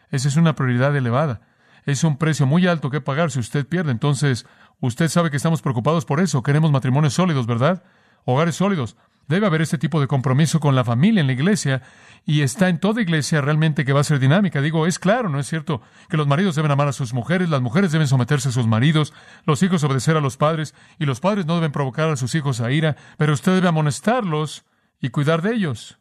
Esa 0.09 0.27
es 0.27 0.35
una 0.35 0.55
prioridad 0.55 0.95
elevada. 0.95 1.41
es 1.85 2.03
un 2.03 2.17
precio 2.17 2.45
muy 2.45 2.67
alto 2.67 2.89
que 2.89 3.01
pagar 3.01 3.31
si 3.31 3.39
usted 3.39 3.67
pierde. 3.67 3.91
Entonces, 3.91 4.45
usted 4.79 5.07
sabe 5.07 5.29
que 5.29 5.37
estamos 5.37 5.61
preocupados 5.61 6.05
por 6.05 6.19
eso. 6.19 6.43
Queremos 6.43 6.71
matrimonios 6.71 7.13
sólidos, 7.13 7.47
¿verdad? 7.47 7.83
Hogares 8.25 8.55
sólidos. 8.55 8.97
Debe 9.27 9.47
haber 9.47 9.61
este 9.61 9.77
tipo 9.77 10.01
de 10.01 10.07
compromiso 10.07 10.59
con 10.59 10.75
la 10.75 10.83
familia 10.83 11.21
en 11.21 11.27
la 11.27 11.33
iglesia 11.33 11.81
y 12.25 12.41
está 12.41 12.67
en 12.67 12.79
toda 12.79 13.01
iglesia 13.01 13.39
realmente 13.39 13.85
que 13.85 13.93
va 13.93 14.01
a 14.01 14.03
ser 14.03 14.19
dinámica. 14.19 14.61
Digo, 14.61 14.87
es 14.87 14.99
claro, 14.99 15.29
¿no 15.29 15.39
es 15.39 15.47
cierto? 15.47 15.81
Que 16.09 16.17
los 16.17 16.27
maridos 16.27 16.55
deben 16.55 16.71
amar 16.71 16.89
a 16.89 16.93
sus 16.93 17.13
mujeres, 17.13 17.49
las 17.49 17.61
mujeres 17.61 17.91
deben 17.91 18.07
someterse 18.07 18.49
a 18.49 18.51
sus 18.51 18.67
maridos, 18.67 19.13
los 19.45 19.63
hijos 19.63 19.83
obedecer 19.83 20.17
a 20.17 20.21
los 20.21 20.37
padres 20.37 20.75
y 20.99 21.05
los 21.05 21.21
padres 21.21 21.45
no 21.45 21.55
deben 21.55 21.71
provocar 21.71 22.09
a 22.09 22.17
sus 22.17 22.35
hijos 22.35 22.59
a 22.59 22.71
ira, 22.71 22.97
pero 23.17 23.33
usted 23.33 23.53
debe 23.53 23.69
amonestarlos 23.69 24.65
y 24.99 25.09
cuidar 25.09 25.41
de 25.41 25.53
ellos. 25.53 25.99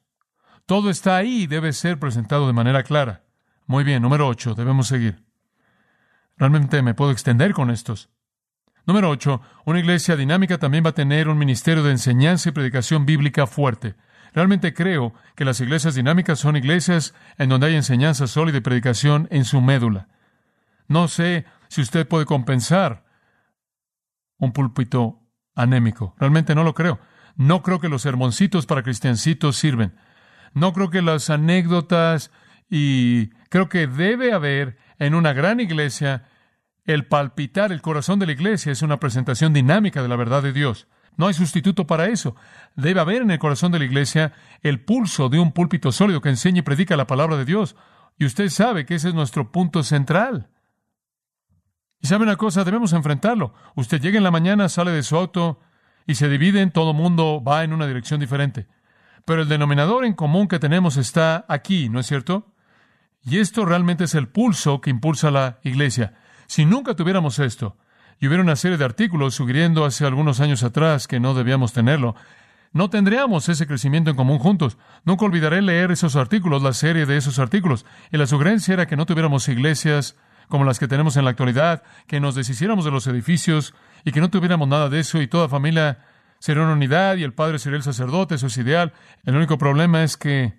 Todo 0.67 0.91
está 0.91 1.17
ahí 1.17 1.43
y 1.43 1.47
debe 1.47 1.73
ser 1.73 1.99
presentado 1.99 2.47
de 2.47 2.53
manera 2.53 2.83
clara. 2.83 3.23
Muy 3.67 3.85
bien, 3.85 4.03
número 4.03 4.27
ocho, 4.27 4.55
debemos 4.55 4.89
seguir. 4.89 5.25
Realmente 6.37 6.83
me 6.83 6.95
puedo 6.95 7.13
extender 7.13 7.53
con 7.53 7.71
estos. 7.71 8.11
Número 8.87 9.11
ocho, 9.11 9.41
una 9.65 9.79
iglesia 9.79 10.17
dinámica 10.17 10.59
también 10.59 10.85
va 10.85 10.91
a 10.91 10.95
tener 10.95 11.29
un 11.29 11.39
ministerio 11.39 11.83
de 11.83 11.93
enseñanza 11.93 12.49
y 12.49 12.53
predicación 12.53 13.07
bíblica 13.07 13.47
fuerte. 13.47 13.95
Realmente 14.33 14.75
creo 14.75 15.13
que 15.35 15.45
las 15.45 15.61
iglesias 15.61 15.95
dinámicas 15.95 16.39
son 16.39 16.57
iglesias 16.57 17.15
en 17.37 17.49
donde 17.49 17.67
hay 17.67 17.75
enseñanza 17.75 18.27
sólida 18.27 18.59
y 18.59 18.63
predicación 18.63 19.29
en 19.31 19.45
su 19.45 19.61
médula. 19.61 20.09
No 20.89 21.09
sé 21.09 21.45
si 21.69 21.81
usted 21.81 22.07
puede 22.07 22.27
compensar 22.27 23.05
un 24.39 24.53
púlpito 24.53 25.21
anémico. 25.55 26.15
Realmente 26.19 26.55
no 26.55 26.65
lo 26.65 26.75
creo. 26.75 26.99
No 27.37 27.63
creo 27.63 27.81
que 27.81 27.89
los 27.89 28.03
sermoncitos 28.03 28.67
para 28.67 28.83
cristiancitos 28.83 29.57
sirven. 29.57 29.95
No 30.53 30.73
creo 30.73 30.91
que 30.91 31.03
las 31.03 31.31
anécdotas 31.31 32.31
y 32.69 33.29
creo 33.51 33.69
que 33.69 33.87
debe 33.87 34.33
haber 34.33 34.79
en 34.99 35.15
una 35.15 35.33
gran 35.33 35.61
iglesia 35.61 36.25
el 36.95 37.07
palpitar 37.07 37.73
el 37.73 37.83
corazón 37.83 38.19
de 38.19 38.27
la 38.27 38.33
iglesia 38.33 38.73
es 38.73 38.83
una 38.83 38.99
presentación 38.99 39.53
dinámica 39.53 40.03
de 40.03 40.09
la 40.09 40.17
verdad 40.17 40.43
de 40.43 40.53
Dios. 40.53 40.89
No 41.17 41.27
hay 41.27 41.35
sustituto 41.35 41.87
para 41.87 42.07
eso. 42.07 42.35
Debe 42.77 43.01
haber 43.01 43.23
en 43.23 43.31
el 43.31 43.39
corazón 43.39 43.73
de 43.73 43.79
la 43.79 43.85
iglesia 43.85 44.33
el 44.63 44.81
pulso 44.81 45.29
de 45.29 45.39
un 45.39 45.53
púlpito 45.53 45.93
sólido 45.93 46.21
que 46.21 46.31
enseña 46.31 46.61
y 46.61 46.63
predica 46.63 46.97
la 46.97 47.07
palabra 47.07 47.37
de 47.37 47.45
Dios. 47.45 47.77
Y 48.19 48.25
usted 48.25 48.49
sabe 48.49 48.87
que 48.87 48.95
ese 48.95 49.09
es 49.09 49.15
nuestro 49.15 49.53
punto 49.53 49.83
central. 49.83 50.49
Y 52.01 52.07
sabe 52.07 52.25
una 52.25 52.37
cosa, 52.37 52.65
debemos 52.65 52.93
enfrentarlo. 52.93 53.55
Usted 53.75 54.01
llega 54.01 54.19
en 54.19 54.25
la 54.25 54.31
mañana, 54.31 54.69
sale 54.69 54.91
de 54.91 55.03
su 55.03 55.17
auto 55.17 55.61
y 56.07 56.15
se 56.15 56.29
dividen, 56.29 56.71
todo 56.71 56.95
mundo 56.95 57.43
va 57.47 57.63
en 57.65 57.73
una 57.73 57.87
dirección 57.87 58.21
diferente. 58.21 58.67
Pero 59.27 59.43
el 59.43 59.49
denominador 59.49 60.05
en 60.05 60.15
común 60.15 60.49
que 60.49 60.59
tenemos 60.59 60.97
está 60.97 61.45
aquí, 61.49 61.89
¿no 61.89 62.01
es 62.01 62.07
cierto? 62.07 62.55
Y 63.23 63.39
esto 63.39 63.67
realmente 63.67 64.05
es 64.05 64.15
el 64.15 64.29
pulso 64.29 64.81
que 64.81 64.91
impulsa 64.91 65.31
la 65.31 65.59
iglesia. 65.63 66.15
Si 66.51 66.65
nunca 66.65 66.95
tuviéramos 66.95 67.39
esto, 67.39 67.77
y 68.19 68.27
hubiera 68.27 68.43
una 68.43 68.57
serie 68.57 68.77
de 68.77 68.85
artículos 68.85 69.37
sugiriendo 69.37 69.85
hace 69.85 70.05
algunos 70.05 70.41
años 70.41 70.65
atrás 70.65 71.07
que 71.07 71.21
no 71.21 71.33
debíamos 71.33 71.73
tenerlo, 71.73 72.17
no 72.73 72.91
tendríamos 72.91 73.49
ese 73.49 73.69
crecimiento 73.69 74.11
en 74.11 74.17
común 74.17 74.41
juntos. 74.41 74.77
Nunca 75.05 75.27
olvidaré 75.27 75.63
leer 75.63 75.93
esos 75.93 76.17
artículos, 76.17 76.61
la 76.61 76.73
serie 76.73 77.07
de 77.07 77.17
esos 77.17 77.39
artículos. 77.39 77.87
Y 78.11 78.17
la 78.17 78.27
sugerencia 78.27 78.75
era 78.75 78.89
que 78.89 78.97
no 78.97 79.07
tuviéramos 79.07 79.47
iglesias 79.47 80.17
como 80.49 80.65
las 80.65 80.81
que 80.81 80.89
tenemos 80.89 81.17
en 81.17 81.23
la 81.23 81.31
actualidad, 81.31 81.85
que 82.09 82.19
nos 82.19 82.35
deshiciéramos 82.35 82.85
de 82.85 82.91
los 82.91 83.07
edificios 83.07 83.73
y 84.05 84.11
que 84.11 84.21
no 84.21 84.29
tuviéramos 84.29 84.67
nada 84.67 84.89
de 84.89 84.99
eso 84.99 85.23
y 85.23 85.29
toda 85.29 85.49
familia 85.49 86.05
sería 86.41 86.65
una 86.65 86.73
unidad 86.73 87.15
y 87.15 87.23
el 87.23 87.33
padre 87.33 87.61
sería 87.61 87.77
el 87.77 87.85
sacerdote, 87.85 88.35
eso 88.35 88.49
es 88.49 88.57
ideal. 88.57 88.93
El 89.25 89.37
único 89.37 89.57
problema 89.57 90.03
es 90.03 90.17
que 90.17 90.59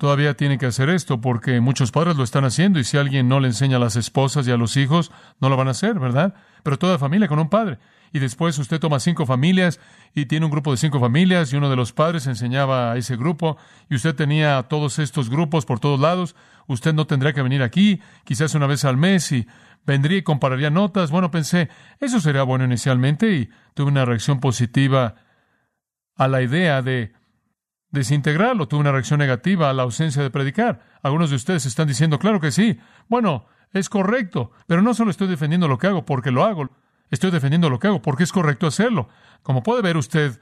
todavía 0.00 0.34
tiene 0.34 0.56
que 0.56 0.64
hacer 0.64 0.88
esto 0.88 1.20
porque 1.20 1.60
muchos 1.60 1.92
padres 1.92 2.16
lo 2.16 2.24
están 2.24 2.46
haciendo 2.46 2.80
y 2.80 2.84
si 2.84 2.96
alguien 2.96 3.28
no 3.28 3.38
le 3.38 3.48
enseña 3.48 3.76
a 3.76 3.80
las 3.80 3.96
esposas 3.96 4.48
y 4.48 4.50
a 4.50 4.56
los 4.56 4.78
hijos, 4.78 5.12
no 5.40 5.50
lo 5.50 5.58
van 5.58 5.68
a 5.68 5.72
hacer, 5.72 5.98
¿verdad? 5.98 6.32
Pero 6.62 6.78
toda 6.78 6.98
familia 6.98 7.28
con 7.28 7.38
un 7.38 7.50
padre. 7.50 7.78
Y 8.10 8.18
después 8.18 8.58
usted 8.58 8.80
toma 8.80 8.98
cinco 8.98 9.26
familias 9.26 9.78
y 10.14 10.24
tiene 10.24 10.46
un 10.46 10.52
grupo 10.52 10.70
de 10.70 10.78
cinco 10.78 11.00
familias 11.00 11.52
y 11.52 11.56
uno 11.56 11.68
de 11.68 11.76
los 11.76 11.92
padres 11.92 12.26
enseñaba 12.26 12.92
a 12.92 12.96
ese 12.96 13.16
grupo 13.16 13.58
y 13.90 13.96
usted 13.96 14.14
tenía 14.14 14.62
todos 14.62 14.98
estos 14.98 15.28
grupos 15.28 15.66
por 15.66 15.80
todos 15.80 16.00
lados. 16.00 16.34
Usted 16.66 16.94
no 16.94 17.06
tendría 17.06 17.34
que 17.34 17.42
venir 17.42 17.62
aquí, 17.62 18.00
quizás 18.24 18.54
una 18.54 18.66
vez 18.66 18.86
al 18.86 18.96
mes 18.96 19.30
y 19.32 19.46
vendría 19.84 20.16
y 20.16 20.22
compararía 20.22 20.70
notas. 20.70 21.10
Bueno, 21.10 21.30
pensé, 21.30 21.68
eso 22.00 22.20
sería 22.20 22.42
bueno 22.42 22.64
inicialmente 22.64 23.34
y 23.34 23.50
tuve 23.74 23.88
una 23.88 24.06
reacción 24.06 24.40
positiva 24.40 25.16
a 26.16 26.26
la 26.26 26.40
idea 26.40 26.80
de 26.80 27.19
desintegrarlo. 27.90 28.68
Tuve 28.68 28.80
una 28.80 28.92
reacción 28.92 29.18
negativa 29.18 29.70
a 29.70 29.72
la 29.72 29.82
ausencia 29.82 30.22
de 30.22 30.30
predicar. 30.30 30.80
Algunos 31.02 31.30
de 31.30 31.36
ustedes 31.36 31.66
están 31.66 31.88
diciendo, 31.88 32.18
claro 32.18 32.40
que 32.40 32.50
sí. 32.50 32.78
Bueno, 33.08 33.46
es 33.72 33.88
correcto, 33.88 34.52
pero 34.66 34.82
no 34.82 34.94
solo 34.94 35.10
estoy 35.10 35.28
defendiendo 35.28 35.68
lo 35.68 35.78
que 35.78 35.86
hago 35.86 36.04
porque 36.04 36.30
lo 36.30 36.44
hago, 36.44 36.70
estoy 37.10 37.30
defendiendo 37.30 37.70
lo 37.70 37.78
que 37.78 37.88
hago 37.88 38.02
porque 38.02 38.24
es 38.24 38.32
correcto 38.32 38.66
hacerlo. 38.66 39.08
Como 39.42 39.62
puede 39.62 39.82
ver 39.82 39.96
usted, 39.96 40.40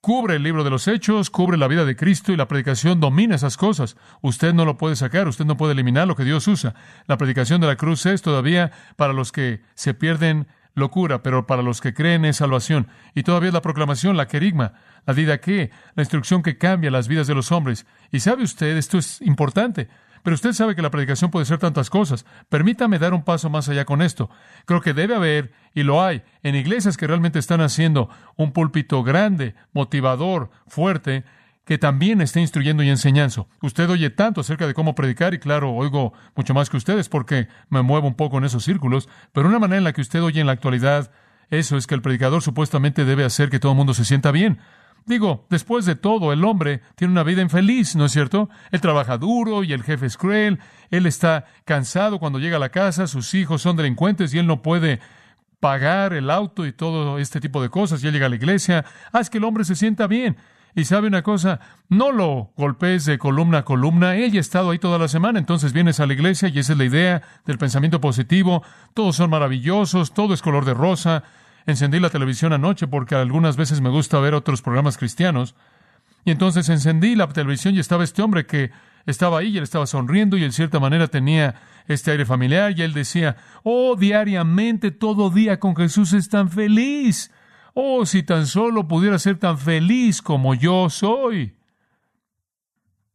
cubre 0.00 0.36
el 0.36 0.42
libro 0.42 0.64
de 0.64 0.70
los 0.70 0.86
hechos, 0.86 1.30
cubre 1.30 1.56
la 1.56 1.68
vida 1.68 1.84
de 1.84 1.96
Cristo 1.96 2.32
y 2.32 2.36
la 2.36 2.48
predicación 2.48 3.00
domina 3.00 3.34
esas 3.34 3.56
cosas. 3.56 3.96
Usted 4.20 4.52
no 4.54 4.64
lo 4.64 4.76
puede 4.76 4.96
sacar, 4.96 5.28
usted 5.28 5.44
no 5.44 5.56
puede 5.56 5.72
eliminar 5.72 6.06
lo 6.06 6.16
que 6.16 6.24
Dios 6.24 6.46
usa. 6.46 6.74
La 7.06 7.16
predicación 7.16 7.60
de 7.60 7.66
la 7.66 7.76
cruz 7.76 8.04
es 8.06 8.22
todavía 8.22 8.70
para 8.96 9.12
los 9.12 9.32
que 9.32 9.62
se 9.74 9.94
pierden 9.94 10.46
locura, 10.78 11.22
pero 11.22 11.46
para 11.46 11.62
los 11.62 11.80
que 11.80 11.94
creen 11.94 12.24
es 12.24 12.36
salvación. 12.36 12.88
Y 13.14 13.22
todavía 13.22 13.48
es 13.48 13.54
la 13.54 13.62
proclamación, 13.62 14.16
la 14.16 14.28
querigma, 14.28 14.72
la 15.06 15.12
vida 15.12 15.38
que, 15.38 15.70
la 15.94 16.02
instrucción 16.02 16.42
que 16.42 16.58
cambia 16.58 16.90
las 16.90 17.08
vidas 17.08 17.26
de 17.26 17.34
los 17.34 17.52
hombres. 17.52 17.86
Y 18.10 18.20
sabe 18.20 18.44
usted, 18.44 18.76
esto 18.76 18.98
es 18.98 19.20
importante, 19.20 19.88
pero 20.22 20.34
usted 20.34 20.52
sabe 20.52 20.74
que 20.74 20.82
la 20.82 20.90
predicación 20.90 21.30
puede 21.30 21.46
ser 21.46 21.58
tantas 21.58 21.90
cosas. 21.90 22.24
Permítame 22.48 22.98
dar 22.98 23.14
un 23.14 23.24
paso 23.24 23.50
más 23.50 23.68
allá 23.68 23.84
con 23.84 24.02
esto. 24.02 24.30
Creo 24.64 24.80
que 24.80 24.94
debe 24.94 25.14
haber, 25.14 25.52
y 25.74 25.82
lo 25.82 26.02
hay, 26.02 26.22
en 26.42 26.54
iglesias 26.54 26.96
que 26.96 27.06
realmente 27.06 27.38
están 27.38 27.60
haciendo 27.60 28.08
un 28.36 28.52
púlpito 28.52 29.02
grande, 29.02 29.54
motivador, 29.72 30.50
fuerte, 30.66 31.24
que 31.68 31.76
también 31.76 32.22
esté 32.22 32.40
instruyendo 32.40 32.82
y 32.82 32.88
enseñando. 32.88 33.46
Usted 33.60 33.90
oye 33.90 34.08
tanto 34.08 34.40
acerca 34.40 34.66
de 34.66 34.72
cómo 34.72 34.94
predicar 34.94 35.34
y 35.34 35.38
claro, 35.38 35.74
oigo 35.74 36.14
mucho 36.34 36.54
más 36.54 36.70
que 36.70 36.78
ustedes 36.78 37.10
porque 37.10 37.46
me 37.68 37.82
muevo 37.82 38.08
un 38.08 38.14
poco 38.14 38.38
en 38.38 38.44
esos 38.44 38.64
círculos, 38.64 39.06
pero 39.34 39.48
una 39.48 39.58
manera 39.58 39.76
en 39.76 39.84
la 39.84 39.92
que 39.92 40.00
usted 40.00 40.22
oye 40.22 40.40
en 40.40 40.46
la 40.46 40.54
actualidad 40.54 41.10
eso 41.50 41.76
es 41.76 41.86
que 41.86 41.94
el 41.94 42.00
predicador 42.00 42.40
supuestamente 42.40 43.04
debe 43.04 43.22
hacer 43.22 43.50
que 43.50 43.58
todo 43.60 43.72
el 43.72 43.76
mundo 43.76 43.92
se 43.92 44.06
sienta 44.06 44.30
bien. 44.30 44.60
Digo, 45.04 45.46
después 45.50 45.84
de 45.84 45.94
todo, 45.94 46.32
el 46.32 46.42
hombre 46.42 46.80
tiene 46.94 47.12
una 47.12 47.22
vida 47.22 47.42
infeliz, 47.42 47.96
¿no 47.96 48.06
es 48.06 48.12
cierto? 48.12 48.48
Él 48.70 48.80
trabaja 48.80 49.18
duro 49.18 49.62
y 49.62 49.74
el 49.74 49.82
jefe 49.82 50.06
es 50.06 50.16
cruel, 50.16 50.60
él 50.90 51.04
está 51.04 51.44
cansado 51.66 52.18
cuando 52.18 52.38
llega 52.38 52.56
a 52.56 52.60
la 52.60 52.70
casa, 52.70 53.06
sus 53.06 53.34
hijos 53.34 53.60
son 53.60 53.76
delincuentes 53.76 54.32
y 54.32 54.38
él 54.38 54.46
no 54.46 54.62
puede 54.62 55.00
pagar 55.60 56.14
el 56.14 56.30
auto 56.30 56.64
y 56.64 56.72
todo 56.72 57.18
este 57.18 57.42
tipo 57.42 57.60
de 57.60 57.68
cosas, 57.68 58.02
y 58.02 58.06
él 58.06 58.14
llega 58.14 58.24
a 58.24 58.30
la 58.30 58.36
iglesia, 58.36 58.86
haz 59.12 59.28
que 59.28 59.36
el 59.36 59.44
hombre 59.44 59.64
se 59.64 59.76
sienta 59.76 60.06
bien. 60.06 60.38
Y 60.78 60.84
sabe 60.84 61.08
una 61.08 61.22
cosa, 61.22 61.58
no 61.88 62.12
lo 62.12 62.52
golpees 62.56 63.04
de 63.04 63.18
columna 63.18 63.58
a 63.58 63.64
columna, 63.64 64.14
ella 64.14 64.38
ha 64.38 64.40
estado 64.40 64.70
ahí 64.70 64.78
toda 64.78 64.96
la 64.96 65.08
semana, 65.08 65.40
entonces 65.40 65.72
vienes 65.72 65.98
a 65.98 66.06
la 66.06 66.12
iglesia 66.12 66.48
y 66.50 66.60
esa 66.60 66.74
es 66.74 66.78
la 66.78 66.84
idea 66.84 67.22
del 67.46 67.58
pensamiento 67.58 68.00
positivo, 68.00 68.62
todos 68.94 69.16
son 69.16 69.28
maravillosos, 69.28 70.14
todo 70.14 70.34
es 70.34 70.40
color 70.40 70.64
de 70.64 70.74
rosa. 70.74 71.24
Encendí 71.66 71.98
la 71.98 72.10
televisión 72.10 72.52
anoche 72.52 72.86
porque 72.86 73.16
algunas 73.16 73.56
veces 73.56 73.80
me 73.80 73.88
gusta 73.88 74.20
ver 74.20 74.34
otros 74.34 74.62
programas 74.62 74.98
cristianos. 74.98 75.56
Y 76.24 76.30
entonces 76.30 76.68
encendí 76.68 77.16
la 77.16 77.26
televisión 77.26 77.74
y 77.74 77.80
estaba 77.80 78.04
este 78.04 78.22
hombre 78.22 78.46
que 78.46 78.70
estaba 79.04 79.40
ahí 79.40 79.48
y 79.48 79.58
él 79.58 79.64
estaba 79.64 79.88
sonriendo 79.88 80.36
y 80.36 80.44
en 80.44 80.52
cierta 80.52 80.78
manera 80.78 81.08
tenía 81.08 81.56
este 81.88 82.12
aire 82.12 82.24
familiar 82.24 82.72
y 82.78 82.82
él 82.82 82.92
decía, 82.92 83.36
oh, 83.64 83.96
diariamente, 83.96 84.92
todo 84.92 85.30
día 85.30 85.58
con 85.58 85.74
Jesús 85.74 86.12
es 86.12 86.28
tan 86.28 86.48
feliz. 86.50 87.32
Oh, 87.80 88.04
si 88.06 88.24
tan 88.24 88.48
solo 88.48 88.88
pudiera 88.88 89.20
ser 89.20 89.38
tan 89.38 89.56
feliz 89.56 90.20
como 90.20 90.52
yo 90.52 90.90
soy. 90.90 91.56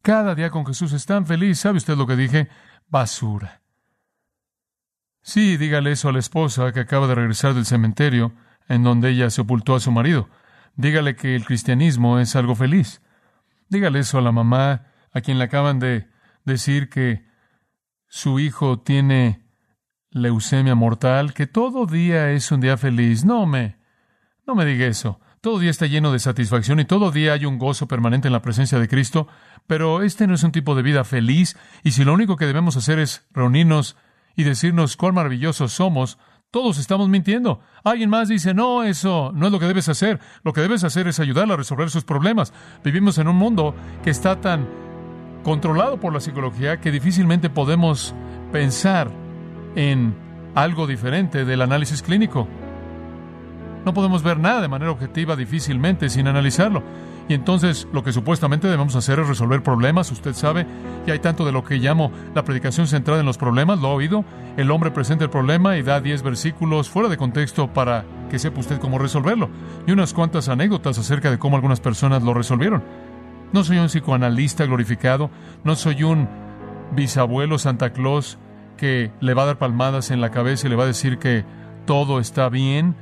Cada 0.00 0.34
día 0.34 0.48
con 0.48 0.64
Jesús 0.64 0.94
es 0.94 1.04
tan 1.04 1.26
feliz. 1.26 1.58
¿Sabe 1.58 1.76
usted 1.76 1.98
lo 1.98 2.06
que 2.06 2.16
dije? 2.16 2.48
Basura. 2.88 3.60
Sí, 5.20 5.58
dígale 5.58 5.92
eso 5.92 6.08
a 6.08 6.12
la 6.12 6.18
esposa 6.18 6.72
que 6.72 6.80
acaba 6.80 7.06
de 7.06 7.14
regresar 7.14 7.52
del 7.52 7.66
cementerio 7.66 8.32
en 8.66 8.82
donde 8.82 9.10
ella 9.10 9.28
sepultó 9.28 9.74
a 9.74 9.80
su 9.80 9.92
marido. 9.92 10.30
Dígale 10.76 11.14
que 11.14 11.36
el 11.36 11.44
cristianismo 11.44 12.18
es 12.18 12.34
algo 12.34 12.54
feliz. 12.54 13.02
Dígale 13.68 13.98
eso 13.98 14.16
a 14.16 14.22
la 14.22 14.32
mamá 14.32 14.86
a 15.12 15.20
quien 15.20 15.36
le 15.36 15.44
acaban 15.44 15.78
de 15.78 16.08
decir 16.46 16.88
que 16.88 17.26
su 18.06 18.38
hijo 18.38 18.80
tiene 18.80 19.44
leucemia 20.08 20.74
mortal, 20.74 21.34
que 21.34 21.46
todo 21.46 21.84
día 21.84 22.30
es 22.30 22.50
un 22.50 22.62
día 22.62 22.78
feliz. 22.78 23.26
No 23.26 23.44
me, 23.44 23.83
no 24.46 24.54
me 24.54 24.64
diga 24.64 24.86
eso. 24.86 25.20
Todo 25.40 25.58
día 25.58 25.70
está 25.70 25.86
lleno 25.86 26.12
de 26.12 26.18
satisfacción 26.18 26.80
y 26.80 26.84
todo 26.84 27.10
día 27.10 27.34
hay 27.34 27.44
un 27.44 27.58
gozo 27.58 27.86
permanente 27.86 28.28
en 28.28 28.32
la 28.32 28.42
presencia 28.42 28.78
de 28.78 28.88
Cristo, 28.88 29.28
pero 29.66 30.02
este 30.02 30.26
no 30.26 30.34
es 30.34 30.42
un 30.42 30.52
tipo 30.52 30.74
de 30.74 30.82
vida 30.82 31.04
feliz 31.04 31.56
y 31.82 31.92
si 31.92 32.04
lo 32.04 32.14
único 32.14 32.36
que 32.36 32.46
debemos 32.46 32.76
hacer 32.76 32.98
es 32.98 33.26
reunirnos 33.32 33.96
y 34.36 34.44
decirnos 34.44 34.96
cuán 34.96 35.14
maravillosos 35.14 35.72
somos, 35.72 36.18
todos 36.50 36.78
estamos 36.78 37.08
mintiendo. 37.08 37.60
Alguien 37.82 38.10
más 38.10 38.28
dice, 38.28 38.54
no, 38.54 38.84
eso 38.84 39.32
no 39.34 39.46
es 39.46 39.52
lo 39.52 39.58
que 39.58 39.66
debes 39.66 39.88
hacer. 39.88 40.20
Lo 40.44 40.52
que 40.52 40.60
debes 40.60 40.84
hacer 40.84 41.08
es 41.08 41.20
ayudarla 41.20 41.54
a 41.54 41.56
resolver 41.56 41.90
sus 41.90 42.04
problemas. 42.04 42.52
Vivimos 42.84 43.18
en 43.18 43.28
un 43.28 43.36
mundo 43.36 43.74
que 44.02 44.10
está 44.10 44.40
tan 44.40 44.68
controlado 45.42 45.98
por 45.98 46.12
la 46.12 46.20
psicología 46.20 46.80
que 46.80 46.92
difícilmente 46.92 47.50
podemos 47.50 48.14
pensar 48.52 49.10
en 49.74 50.14
algo 50.54 50.86
diferente 50.86 51.44
del 51.44 51.60
análisis 51.60 52.02
clínico. 52.02 52.48
No 53.84 53.94
podemos 53.94 54.22
ver 54.22 54.38
nada 54.38 54.60
de 54.60 54.68
manera 54.68 54.90
objetiva 54.90 55.36
difícilmente 55.36 56.08
sin 56.08 56.26
analizarlo. 56.26 56.82
Y 57.28 57.34
entonces 57.34 57.88
lo 57.92 58.02
que 58.02 58.12
supuestamente 58.12 58.68
debemos 58.68 58.96
hacer 58.96 59.18
es 59.18 59.28
resolver 59.28 59.62
problemas, 59.62 60.12
usted 60.12 60.34
sabe, 60.34 60.66
y 61.06 61.10
hay 61.10 61.20
tanto 61.20 61.46
de 61.46 61.52
lo 61.52 61.64
que 61.64 61.76
llamo 61.76 62.10
la 62.34 62.44
predicación 62.44 62.86
centrada 62.86 63.20
en 63.20 63.26
los 63.26 63.38
problemas, 63.38 63.80
lo 63.80 63.88
ha 63.88 63.94
oído, 63.94 64.24
el 64.58 64.70
hombre 64.70 64.90
presenta 64.90 65.24
el 65.24 65.30
problema 65.30 65.78
y 65.78 65.82
da 65.82 66.00
10 66.00 66.22
versículos 66.22 66.90
fuera 66.90 67.08
de 67.08 67.16
contexto 67.16 67.72
para 67.72 68.04
que 68.30 68.38
sepa 68.38 68.60
usted 68.60 68.78
cómo 68.78 68.98
resolverlo, 68.98 69.48
y 69.86 69.92
unas 69.92 70.12
cuantas 70.12 70.50
anécdotas 70.50 70.98
acerca 70.98 71.30
de 71.30 71.38
cómo 71.38 71.56
algunas 71.56 71.80
personas 71.80 72.22
lo 72.22 72.34
resolvieron. 72.34 72.82
No 73.52 73.64
soy 73.64 73.78
un 73.78 73.86
psicoanalista 73.86 74.66
glorificado, 74.66 75.30
no 75.62 75.76
soy 75.76 76.02
un 76.02 76.28
bisabuelo 76.94 77.58
Santa 77.58 77.94
Claus 77.94 78.38
que 78.76 79.12
le 79.20 79.32
va 79.32 79.44
a 79.44 79.46
dar 79.46 79.58
palmadas 79.58 80.10
en 80.10 80.20
la 80.20 80.30
cabeza 80.30 80.66
y 80.66 80.70
le 80.70 80.76
va 80.76 80.84
a 80.84 80.88
decir 80.88 81.18
que 81.18 81.44
todo 81.86 82.18
está 82.18 82.48
bien, 82.48 82.96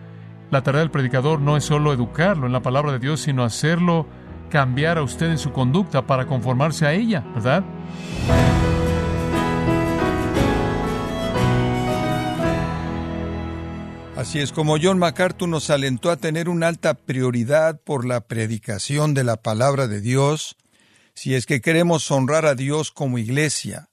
la 0.52 0.62
tarea 0.62 0.80
del 0.80 0.90
predicador 0.90 1.40
no 1.40 1.56
es 1.56 1.64
solo 1.64 1.94
educarlo 1.94 2.46
en 2.46 2.52
la 2.52 2.60
palabra 2.60 2.92
de 2.92 2.98
Dios, 2.98 3.22
sino 3.22 3.42
hacerlo 3.42 4.06
cambiar 4.50 4.98
a 4.98 5.02
usted 5.02 5.30
en 5.30 5.38
su 5.38 5.50
conducta 5.50 6.06
para 6.06 6.26
conformarse 6.26 6.84
a 6.84 6.92
ella, 6.92 7.24
¿verdad? 7.34 7.64
Así 14.14 14.40
es 14.40 14.52
como 14.52 14.76
John 14.80 14.98
MacArthur 14.98 15.48
nos 15.48 15.70
alentó 15.70 16.10
a 16.10 16.18
tener 16.18 16.50
una 16.50 16.68
alta 16.68 16.92
prioridad 16.92 17.80
por 17.80 18.04
la 18.04 18.20
predicación 18.20 19.14
de 19.14 19.24
la 19.24 19.38
palabra 19.38 19.88
de 19.88 20.02
Dios, 20.02 20.56
si 21.14 21.34
es 21.34 21.46
que 21.46 21.62
queremos 21.62 22.10
honrar 22.10 22.44
a 22.44 22.54
Dios 22.54 22.90
como 22.90 23.16
iglesia. 23.16 23.88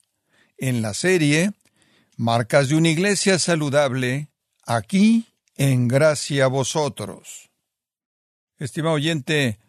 En 0.57 0.81
la 0.81 0.93
serie 0.93 1.53
Marcas 2.17 2.67
de 2.67 2.75
una 2.75 2.89
iglesia 2.89 3.39
saludable, 3.39 4.27
aquí 4.65 5.25
en 5.59 5.89
gracia 5.89 6.45
a 6.45 6.47
vosotros. 6.47 7.51
Estimado 8.59 8.95
oyente, 8.95 9.59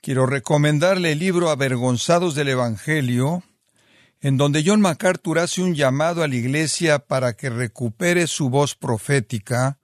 quiero 0.00 0.26
recomendarle 0.26 1.12
el 1.12 1.20
libro 1.20 1.50
Avergonzados 1.50 2.34
del 2.34 2.48
Evangelio, 2.48 3.44
en 4.20 4.38
donde 4.38 4.64
John 4.66 4.80
MacArthur 4.80 5.38
hace 5.38 5.62
un 5.62 5.76
llamado 5.76 6.24
a 6.24 6.28
la 6.28 6.34
Iglesia 6.34 6.98
para 6.98 7.34
que 7.34 7.48
recupere 7.48 8.26
su 8.26 8.50
voz 8.50 8.74
profética, 8.74 9.78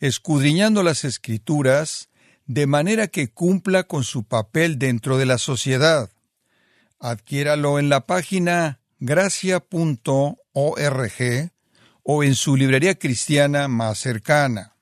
escudriñando 0.00 0.82
las 0.82 1.04
Escrituras, 1.04 2.08
de 2.46 2.66
manera 2.66 3.08
que 3.08 3.28
cumpla 3.28 3.82
con 3.82 4.02
su 4.02 4.24
papel 4.24 4.78
dentro 4.78 5.18
de 5.18 5.26
la 5.26 5.36
sociedad. 5.36 6.08
Adquiéralo 6.98 7.78
en 7.78 7.90
la 7.90 8.06
página 8.06 8.80
gracia.org 8.98 10.40
o 12.02 12.24
en 12.24 12.34
su 12.34 12.56
librería 12.56 12.94
cristiana 12.94 13.68
más 13.68 13.98
cercana 13.98 14.75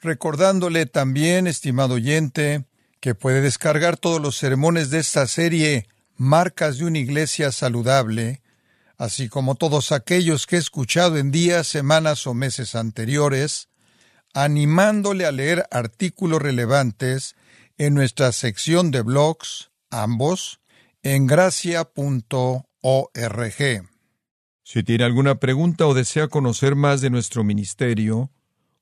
recordándole 0.00 0.86
también, 0.86 1.46
estimado 1.46 1.94
oyente, 1.94 2.64
que 3.00 3.14
puede 3.14 3.40
descargar 3.40 3.96
todos 3.96 4.20
los 4.20 4.36
sermones 4.36 4.90
de 4.90 4.98
esta 4.98 5.26
serie 5.26 5.88
Marcas 6.16 6.78
de 6.78 6.84
una 6.84 6.98
Iglesia 6.98 7.52
Saludable, 7.52 8.42
así 8.96 9.28
como 9.28 9.54
todos 9.54 9.92
aquellos 9.92 10.46
que 10.46 10.56
he 10.56 10.58
escuchado 10.58 11.16
en 11.16 11.30
días, 11.30 11.68
semanas 11.68 12.26
o 12.26 12.34
meses 12.34 12.74
anteriores, 12.74 13.68
animándole 14.34 15.26
a 15.26 15.32
leer 15.32 15.66
artículos 15.70 16.42
relevantes 16.42 17.36
en 17.78 17.94
nuestra 17.94 18.32
sección 18.32 18.90
de 18.90 19.02
blogs, 19.02 19.70
ambos, 19.90 20.60
en 21.02 21.26
gracia.org. 21.26 21.92
Si 24.64 24.82
tiene 24.82 25.04
alguna 25.04 25.36
pregunta 25.36 25.86
o 25.86 25.94
desea 25.94 26.28
conocer 26.28 26.74
más 26.74 27.00
de 27.00 27.10
nuestro 27.10 27.44
ministerio, 27.44 28.30